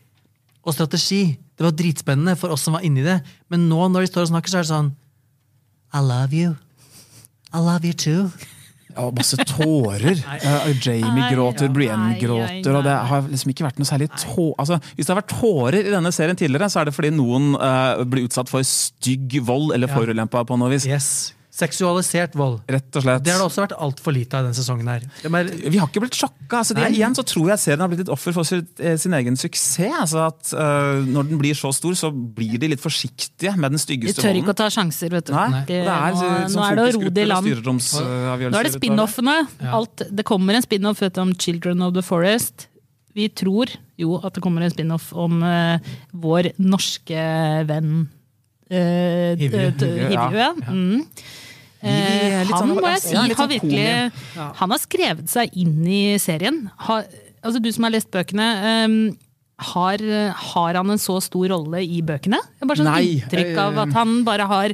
og 0.68 0.74
strategi. 0.76 1.38
Det 1.58 1.66
var 1.66 1.74
dritspennende 1.78 2.36
for 2.38 2.54
oss 2.54 2.64
som 2.68 2.74
var 2.78 2.84
inni 2.86 3.04
det. 3.06 3.20
Men 3.50 3.68
nå 3.70 3.88
når 3.94 4.06
de 4.06 4.12
står 4.12 4.28
og 4.28 4.32
snakker, 4.34 4.52
så 4.54 4.60
er 4.60 4.66
det 4.66 4.72
sånn 4.74 4.92
I 5.96 6.02
love 6.04 6.34
you. 6.36 6.56
I 7.54 7.62
love 7.64 7.86
you 7.88 7.94
too. 7.96 8.28
Ja, 8.98 9.12
masse 9.14 9.38
tårer. 9.46 10.18
Uh, 10.42 10.72
Jamie 10.82 11.14
Nei, 11.22 11.30
gråter. 11.32 11.70
Brienne 11.70 12.16
Nei, 12.16 12.20
gråter. 12.20 12.66
nei, 12.66 12.74
og 12.80 12.84
det 12.88 12.96
har 13.12 13.28
liksom 13.30 13.52
ikke 13.54 13.66
vært 13.68 13.78
noe 13.82 13.86
særlig 13.90 14.08
tå... 14.18 14.48
Altså, 14.58 14.80
hvis 14.98 15.06
det 15.06 15.14
har 15.14 15.20
vært 15.22 15.34
tårer 15.38 15.80
i 15.86 15.94
denne 15.94 16.12
serien 16.16 16.40
tidligere, 16.40 16.70
så 16.74 16.82
er 16.82 16.90
det 16.90 16.96
fordi 16.98 17.12
noen 17.14 17.52
uh, 17.62 18.02
blir 18.10 18.26
utsatt 18.26 18.50
for 18.50 18.66
stygg 18.66 19.38
vold 19.46 19.76
eller 19.78 19.88
Ja. 19.92 20.00
forulempa 20.02 20.42
på 20.50 20.58
noe 20.58 20.74
vis. 20.74 20.88
Yes. 20.90 21.12
Seksualisert 21.58 22.36
vold. 22.38 22.60
Rett 22.70 22.98
og 23.00 23.02
slett. 23.02 23.24
Det 23.26 23.34
har 23.34 23.40
det 23.42 23.46
også 23.48 23.64
vært 23.64 23.74
altfor 23.82 24.14
lite 24.14 24.38
av 24.38 24.46
denne 24.46 24.58
sesongen 24.58 24.90
her. 24.92 25.06
Er, 25.26 25.48
Vi 25.74 25.80
har 25.82 25.90
ikke 25.90 26.04
blitt 26.04 26.18
sjokka. 26.20 26.60
Altså, 26.60 26.76
det, 26.78 26.92
igjen 26.94 27.16
så 27.18 27.24
tror 27.26 27.50
jeg 27.50 27.62
serien 27.64 27.82
har 27.82 27.90
blitt 27.90 28.04
et 28.04 28.12
offer 28.14 28.36
for 28.36 28.46
sin, 28.46 28.62
eh, 28.78 28.94
sin 29.02 29.16
egen 29.18 29.40
suksess. 29.40 29.96
Altså 30.04 30.22
at 30.28 30.52
uh, 30.54 31.02
Når 31.08 31.32
den 31.32 31.42
blir 31.42 31.58
så 31.58 31.72
stor, 31.74 31.98
så 31.98 32.12
blir 32.14 32.62
de 32.62 32.70
litt 32.76 32.84
forsiktige 32.84 33.56
med 33.58 33.74
den 33.74 33.82
styggeste 33.82 34.22
De 34.22 34.22
styggeste 34.22 34.28
tør 34.28 34.38
ikke 34.38 34.46
volden. 34.46 34.54
å 34.54 34.62
ta 34.62 34.70
sjanser, 34.76 35.16
vet 35.18 35.32
du. 35.32 35.34
Nei, 35.34 35.64
Det- 35.66 35.82
er, 35.82 36.14
nå, 36.14 36.22
sånn 36.22 36.62
nå 36.62 36.68
er 36.68 36.78
det 36.78 36.86
å 36.86 36.94
ro 36.94 37.10
det 37.10 37.26
i 37.26 37.32
land. 37.32 37.50
Nå 38.54 38.62
er 38.62 38.70
det 38.70 38.74
spin-offene. 38.78 39.38
Ja. 39.66 39.82
Det 40.22 40.26
kommer 40.30 40.60
en 40.60 40.68
spin-off 40.68 41.02
om 41.18 41.34
Children 41.34 41.82
of 41.82 41.96
the 41.98 42.06
Forest. 42.06 42.68
Vi 43.18 43.30
tror 43.34 43.74
jo 43.98 44.20
at 44.22 44.36
det 44.38 44.44
kommer 44.46 44.62
en 44.62 44.70
spin-off 44.70 45.10
om 45.18 45.42
uh, 45.42 45.82
vår 46.14 46.52
norske 46.62 47.18
venn 47.66 48.06
uh, 48.70 49.34
Hivju. 49.42 49.74
Hivju, 49.74 50.14
ja. 50.14 50.30
Ja. 50.38 50.54
Mm. 50.70 51.02
Er 51.84 52.42
Eh, 52.42 52.46
han 52.46 52.48
sånn- 52.70 52.74
må 52.76 52.82
jeg 52.90 53.02
si 53.04 53.14
ja, 53.14 53.22
har 53.22 53.36
sånn 53.36 53.50
virkelig 53.50 54.12
ja. 54.36 54.52
Han 54.56 54.70
har 54.74 54.80
skrevet 54.82 55.30
seg 55.30 55.50
inn 55.54 55.86
i 55.86 56.18
serien. 56.18 56.72
Har, 56.78 57.06
altså 57.44 57.62
Du 57.62 57.72
som 57.72 57.84
har 57.86 57.92
lest 57.92 58.10
bøkene. 58.12 58.48
Um, 58.86 59.18
har, 59.60 59.98
har 60.34 60.74
han 60.78 60.90
en 60.94 60.98
så 61.02 61.20
stor 61.22 61.48
rolle 61.50 61.82
i 61.82 62.02
bøkene? 62.06 62.38
Jeg 62.38 62.62
har 62.62 62.68
bare 62.70 62.78
sånn 62.78 62.92
Nei, 62.92 63.22
inntrykk 63.22 63.58
av 63.58 63.78
eh, 63.78 63.82
at 63.88 63.94
han 63.94 64.24
bare 64.24 64.46
har 64.50 64.74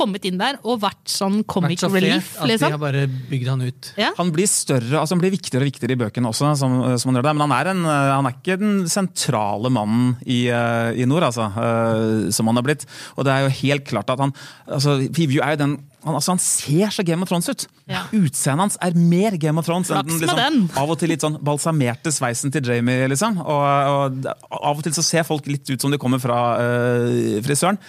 kommet 0.00 0.26
inn 0.28 0.40
der 0.40 0.58
og 0.64 0.80
vært 0.82 1.12
sånn 1.12 1.42
comic 1.44 1.76
vært 1.76 1.84
så 1.84 1.92
relief, 1.92 2.32
at 2.38 2.46
de 2.46 2.50
liksom. 2.54 2.74
har 2.74 2.82
bare 2.82 3.04
bygd 3.30 3.52
han 3.52 3.66
ut. 3.68 3.90
Ja. 4.00 4.10
Han 4.18 4.32
blir 4.34 4.48
større, 4.50 4.94
altså 5.00 5.16
han 5.16 5.22
blir 5.22 5.34
viktigere 5.36 5.66
og 5.66 5.70
viktigere 5.70 5.96
i 5.96 6.00
bøkene 6.00 6.32
også, 6.32 6.54
som, 6.60 6.78
som 6.96 7.12
han 7.12 7.20
gjør 7.20 7.28
det. 7.28 7.36
Men 7.36 7.46
han 7.46 7.56
er, 7.58 7.72
en, 7.74 7.84
eh, 7.84 8.14
han 8.16 8.30
er 8.30 8.38
ikke 8.38 8.58
den 8.62 8.80
sentrale 8.90 9.72
mannen 9.72 10.16
i, 10.24 10.42
eh, 10.48 11.02
i 11.02 11.08
nord, 11.08 11.28
altså, 11.28 11.50
eh, 11.52 12.30
som 12.34 12.50
han 12.50 12.60
har 12.60 12.66
blitt. 12.66 12.88
Og 13.16 13.28
det 13.28 13.36
er 13.36 13.46
jo 13.46 13.54
helt 13.60 13.86
klart 13.90 14.10
at 14.12 14.24
han 14.24 14.34
altså, 14.66 14.98
Hivju 15.06 15.44
er 15.44 15.56
jo 15.56 15.64
den 15.66 15.78
han, 16.00 16.16
altså, 16.16 16.32
han 16.32 16.40
ser 16.40 16.92
så 16.94 17.04
Game 17.04 17.24
of 17.24 17.28
Thrones 17.28 17.50
ut! 17.50 17.66
Ja. 17.90 18.06
Utseendet 18.16 18.62
hans 18.64 18.78
er 18.80 18.96
mer 18.96 19.36
Game 19.40 19.60
of 19.60 19.66
Thrones 19.68 19.90
enn 19.92 20.00
Flaks 20.00 20.22
den 20.22 20.30
med 20.30 20.40
den. 20.40 20.62
av 20.80 20.92
og 20.94 20.96
til 21.00 21.12
litt 21.12 21.24
sånn 21.24 21.36
balsamerte 21.44 22.12
sveisen 22.14 22.52
til 22.54 22.64
Jamie. 22.64 23.08
liksom. 23.12 23.36
Og, 23.44 23.60
og 23.92 24.30
Av 24.60 24.72
og 24.78 24.82
til 24.86 24.96
så 24.96 25.04
ser 25.04 25.28
folk 25.28 25.48
litt 25.50 25.68
ut 25.68 25.80
som 25.82 25.92
de 25.92 26.00
kommer 26.00 26.22
fra 26.22 26.40
eh, 26.62 27.36
frisøren. 27.44 27.80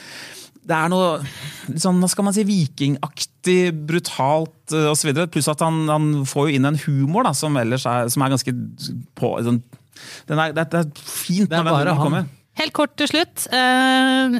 Det 0.61 0.75
er 0.77 0.89
noe 0.93 1.21
sånn, 1.81 1.97
hva 2.03 2.07
skal 2.11 2.25
man 2.27 2.35
si, 2.35 2.43
vikingaktig, 2.45 3.59
brutalt 3.89 4.75
uh, 4.75 4.91
osv. 4.91 5.09
Pluss 5.33 5.49
at 5.51 5.63
han, 5.65 5.83
han 5.89 6.09
får 6.29 6.49
jo 6.49 6.59
inn 6.59 6.67
en 6.69 6.77
humor 6.85 7.25
da, 7.25 7.31
som 7.37 7.57
ellers 7.57 7.87
er, 7.89 8.11
som 8.13 8.21
er 8.25 8.33
ganske 8.35 8.53
på 9.17 9.31
sånn, 9.47 9.61
den 10.29 10.39
er, 10.41 10.53
det, 10.57 10.67
er- 10.69 10.91
fint 11.01 11.49
Det 11.49 11.57
er 11.59 11.65
bare 11.67 11.95
han. 11.97 12.03
kommer. 12.05 12.29
Helt 12.59 12.73
kort 12.75 12.97
til 12.99 13.07
slutt. 13.07 13.45
eh, 13.55 14.33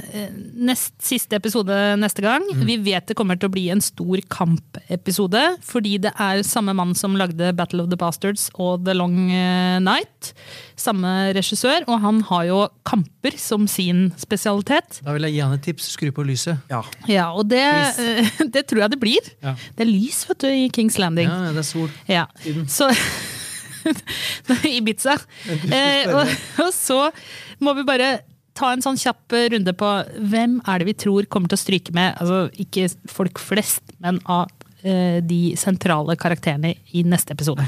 nest 0.68 0.94
siste 1.00 1.38
episode 1.40 1.72
neste 1.98 2.22
gang. 2.22 2.44
Vi 2.68 2.76
vet 2.84 3.08
det 3.08 3.16
kommer 3.16 3.40
til 3.40 3.48
å 3.48 3.54
bli 3.54 3.70
en 3.72 3.80
stor 3.82 4.20
kampepisode, 4.28 5.40
fordi 5.64 5.94
det 6.04 6.12
er 6.20 6.44
samme 6.44 6.76
mann 6.76 6.92
som 6.94 7.16
lagde 7.16 7.54
Battle 7.56 7.86
of 7.86 7.90
the 7.90 7.96
Bastards 7.96 8.50
og 8.60 8.84
The 8.86 8.94
Long 8.94 9.32
eh, 9.32 9.80
Night. 9.80 10.34
Samme 10.76 11.32
regissør, 11.38 11.88
og 11.88 12.02
han 12.04 12.22
har 12.28 12.46
jo 12.50 12.60
kamper 12.84 13.38
som 13.40 13.66
sin 13.72 14.10
spesialitet. 14.20 15.00
Da 15.06 15.16
vil 15.16 15.30
jeg 15.30 15.38
gi 15.38 15.44
han 15.46 15.56
et 15.56 15.64
tips. 15.72 15.92
Skru 15.96 16.12
på 16.12 16.28
lyset. 16.28 16.60
Ja. 16.70 16.84
Ja, 17.08 17.32
og 17.32 17.48
det, 17.48 17.64
eh, 17.64 18.28
det 18.54 18.68
tror 18.68 18.84
jeg 18.86 18.98
det 18.98 19.00
blir. 19.02 19.34
Ja. 19.42 19.56
Det 19.78 19.88
er 19.88 19.94
lys, 19.94 20.26
vet 20.28 20.44
du, 20.44 20.50
i 20.52 20.68
Kings 20.68 21.00
Landing. 21.00 21.32
Ja, 21.32 21.56
det 21.56 21.64
er 21.64 21.70
sol. 21.72 21.88
Ja, 22.12 22.28
så 22.68 22.92
Ibiza. 24.78 25.16
Eh, 25.72 26.10
og, 26.12 26.28
og 26.62 26.70
så 26.76 26.98
må 27.64 27.76
vi 27.78 27.88
bare 27.88 28.20
ta 28.58 28.74
en 28.74 28.84
sånn 28.84 29.00
kjapp 29.00 29.36
runde 29.54 29.74
på 29.78 29.92
hvem 30.32 30.58
er 30.68 30.82
det 30.82 30.90
vi 30.90 30.98
tror 31.06 31.28
kommer 31.32 31.52
til 31.52 31.60
å 31.60 31.62
stryke 31.62 31.96
med, 31.96 32.18
altså 32.20 32.50
ikke 32.60 32.90
folk 33.10 33.40
flest, 33.40 33.84
men 34.04 34.20
av 34.30 34.52
eh, 34.84 35.22
de 35.24 35.54
sentrale 35.60 36.18
karakterene 36.20 36.74
i 36.92 37.06
neste 37.08 37.36
episode. 37.38 37.64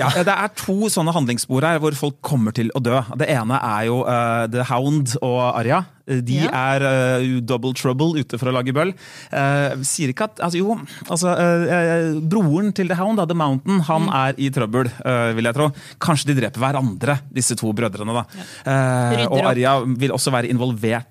Ja, 0.00 0.12
det 0.26 0.36
er 0.36 0.52
to 0.58 0.90
sånne 0.92 1.14
handlingsspor 1.16 1.66
her 1.66 1.82
hvor 1.82 1.96
folk 1.98 2.20
kommer 2.24 2.54
til 2.56 2.70
å 2.78 2.82
dø. 2.84 3.00
Det 3.20 3.28
ene 3.32 3.58
er 3.58 3.88
jo 3.90 4.02
uh, 4.06 4.46
The 4.50 4.66
Hound 4.70 5.16
og 5.18 5.40
Arya. 5.50 5.82
De 6.06 6.34
Ja. 6.40 6.48
er 6.76 6.82
uh, 7.22 7.40
double 7.40 7.72
trouble 7.74 8.18
ute 8.18 8.38
for 8.40 8.48
å 8.50 8.54
lage 8.56 8.72
bøll. 8.74 8.90
Uh, 9.32 9.76
sier 9.86 10.10
ikke 10.10 10.24
at 10.30 10.40
altså, 10.42 10.58
Jo, 10.58 10.74
altså 11.08 11.28
uh, 11.30 12.20
Broren 12.26 12.72
til 12.74 12.88
The 12.88 12.96
Hound, 12.98 13.18
da, 13.20 13.26
The 13.30 13.36
Mountain, 13.36 13.80
han 13.86 14.02
Mm. 14.08 14.14
er 14.16 14.34
i 14.40 14.48
trøbbel, 14.50 14.88
vil 15.36 15.44
jeg 15.44 15.54
tro. 15.54 15.68
Kanskje 16.00 16.30
de 16.32 16.38
dreper 16.40 16.58
hverandre, 16.62 17.18
disse 17.32 17.54
to 17.56 17.70
brødrene. 17.76 18.12
da. 18.16 18.24
Ja. 18.64 19.26
Og 19.28 19.44
Arja 19.44 19.74
vil 19.86 20.10
også 20.16 20.32
være 20.32 20.48
involvert 20.50 21.06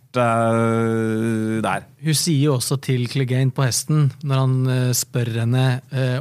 der. 1.64 1.86
Hun 2.04 2.18
sier 2.18 2.44
jo 2.50 2.56
også 2.58 2.80
til 2.82 3.06
Clegane 3.12 3.52
på 3.56 3.64
hesten, 3.68 4.10
når 4.26 4.42
han 4.44 4.94
spør 4.98 5.32
henne 5.42 5.66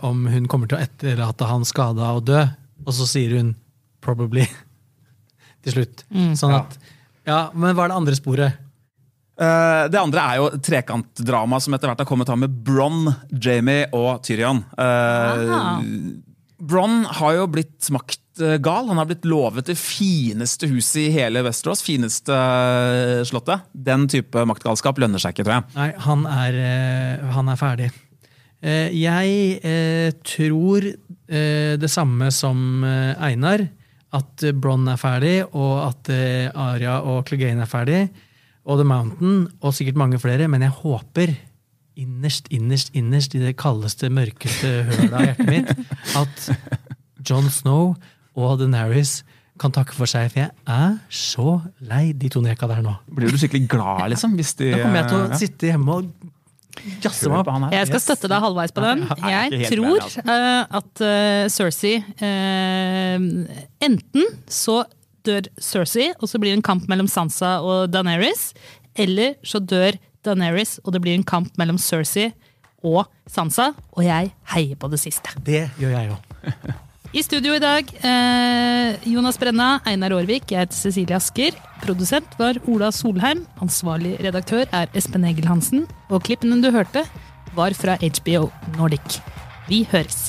om 0.06 0.26
hun 0.30 0.46
kommer 0.50 0.68
til 0.70 0.78
å 0.78 0.84
etterlate 0.84 1.48
han 1.48 1.64
skada 1.68 2.12
og 2.18 2.26
dø, 2.28 2.42
og 2.84 2.92
så 2.94 3.06
sier 3.08 3.36
hun 3.38 3.54
'probably' 4.02 4.48
til 5.64 5.72
slutt. 5.72 6.04
Sånn 6.38 6.54
at 6.54 6.78
Ja, 6.78 6.94
men 7.54 7.76
hva 7.76 7.86
er 7.86 7.92
det 7.92 7.98
andre 8.00 8.16
sporet? 8.18 8.64
Uh, 9.38 9.86
det 9.86 10.00
andre 10.00 10.22
er 10.24 10.38
jo 10.40 10.48
trekantdrama 10.66 11.60
som 11.62 11.76
etter 11.76 11.90
hvert 11.90 12.00
har 12.02 12.08
kommet 12.08 12.30
av 12.32 12.40
med 12.40 12.54
Bronn, 12.66 13.12
Jamie 13.30 13.86
og 13.94 14.24
Tyrion. 14.26 14.64
Uh, 14.74 15.44
Bron 15.44 16.24
Bronn 16.58 17.04
har 17.20 17.36
jo 17.36 17.46
blitt 17.50 17.86
maktgal. 17.94 18.88
Han 18.90 18.98
har 18.98 19.06
blitt 19.06 19.26
lovet 19.28 19.68
det 19.70 19.76
fineste 19.78 20.66
huset 20.70 21.04
i 21.04 21.12
hele 21.14 21.44
Westerås. 21.46 21.84
Fineste 21.86 22.34
eh, 22.34 23.22
slottet. 23.28 23.68
Den 23.72 24.08
type 24.10 24.42
maktgalskap 24.48 24.98
lønner 24.98 25.22
seg 25.22 25.36
ikke, 25.36 25.46
tror 25.46 25.60
jeg. 25.60 25.68
Nei, 25.78 25.88
han 26.02 26.26
er, 26.26 26.58
eh, 26.64 27.28
han 27.36 27.52
er 27.52 27.60
ferdig. 27.60 27.88
Eh, 28.58 28.90
jeg 28.90 29.60
eh, 29.62 30.10
tror 30.26 30.88
eh, 30.90 31.78
det 31.78 31.92
samme 31.92 32.32
som 32.34 32.82
eh, 32.82 33.14
Einar. 33.30 33.68
At 34.16 34.44
eh, 34.46 34.56
Bronn 34.56 34.88
er 34.88 35.00
ferdig, 35.00 35.36
og 35.52 35.74
at 35.88 36.10
Aria 36.12 36.52
Arya 36.54 36.96
og 37.04 37.26
Clegane 37.28 37.66
er 37.66 37.70
ferdig. 37.70 38.02
Og 38.68 38.80
The 38.80 38.86
Mountain, 38.88 39.46
og 39.64 39.74
sikkert 39.76 40.00
mange 40.00 40.20
flere. 40.20 40.48
Men 40.48 40.64
jeg 40.64 40.76
håper 40.82 41.34
innerst, 41.98 42.46
innerst, 42.54 42.92
innerst 42.96 43.34
i 43.34 43.42
det 43.42 43.56
kaldeste, 43.58 44.10
mørkeste 44.12 44.70
hølet 44.88 45.16
av 45.16 45.26
hjertet 45.26 45.50
mitt 45.50 45.72
at 46.20 46.44
John 47.26 47.48
Snow 47.50 47.96
og 48.38 48.60
Deneris 48.60 49.22
kan 49.58 49.72
takke 49.74 49.96
for 49.96 50.06
seg, 50.06 50.28
for 50.30 50.44
jeg 50.44 50.52
er 50.70 50.92
så 51.10 51.56
lei 51.90 52.12
de 52.14 52.30
to 52.30 52.42
neka 52.44 52.68
der 52.70 52.82
nå. 52.84 52.92
Blir 53.10 53.32
du 53.32 53.40
skikkelig 53.40 53.66
glad, 53.72 54.04
liksom? 54.12 54.36
Hvis 54.38 54.54
de, 54.60 54.70
Da 54.70 54.84
kommer 54.84 55.00
jeg 55.00 55.08
til 55.10 55.18
å 55.18 55.24
ja. 55.24 55.38
sitte 55.40 55.70
hjemme 55.72 55.96
og 55.96 56.17
Jeg 57.74 57.88
skal 57.90 58.02
støtte 58.02 58.30
deg 58.30 58.44
halvveis 58.44 58.74
på 58.74 58.84
den. 58.84 59.04
jeg 59.28 59.70
tror 59.72 60.00
altså. 60.00 60.24
eh, 60.24 60.78
at 60.80 61.02
uh, 61.04 61.44
Cersei 61.52 61.94
eh, 62.24 63.26
Enten 63.88 64.28
så 64.50 64.82
dør 65.26 65.48
Cersei, 65.60 66.10
og 66.18 66.30
så 66.30 66.40
blir 66.40 66.54
det 66.54 66.60
en 66.60 66.66
kamp 66.70 66.88
mellom 66.90 67.08
Sansa 67.10 67.58
og 67.64 67.90
Daenerys. 67.92 68.52
Eller 68.98 69.36
så 69.46 69.60
dør 69.60 69.98
Daenerys, 70.26 70.78
og 70.84 70.94
det 70.94 71.02
blir 71.04 71.18
en 71.18 71.26
kamp 71.26 71.52
mellom 71.60 71.78
Cersei 71.82 72.30
og 72.86 73.04
Sansa. 73.30 73.72
Og 73.96 74.04
jeg 74.06 74.32
heier 74.54 74.78
på 74.80 74.90
det 74.92 75.02
siste. 75.02 75.36
Det 75.44 75.66
gjør 75.80 75.96
jeg 75.98 76.14
òg. 76.16 76.84
I 77.08 77.22
studio 77.22 77.54
i 77.56 77.58
dag, 77.58 77.88
eh, 78.04 78.96
Jonas 79.08 79.38
Brenna, 79.40 79.80
Einar 79.88 80.12
Aarvik, 80.12 80.50
jeg 80.52 80.60
heter 80.60 80.76
Cecilie 80.76 81.16
Asker. 81.16 81.56
Produsent 81.80 82.36
var 82.36 82.60
Ola 82.68 82.90
Solheim. 82.92 83.46
Ansvarlig 83.64 84.18
redaktør 84.20 84.66
er 84.76 84.92
Espen 84.92 85.24
Egil 85.24 85.48
Hansen. 85.48 85.86
Og 86.10 86.22
klippene 86.28 86.60
du 86.60 86.70
hørte, 86.70 87.06
var 87.56 87.72
fra 87.72 87.96
HBO 87.96 88.50
Nordic. 88.76 89.22
Vi 89.70 89.86
høres. 89.88 90.28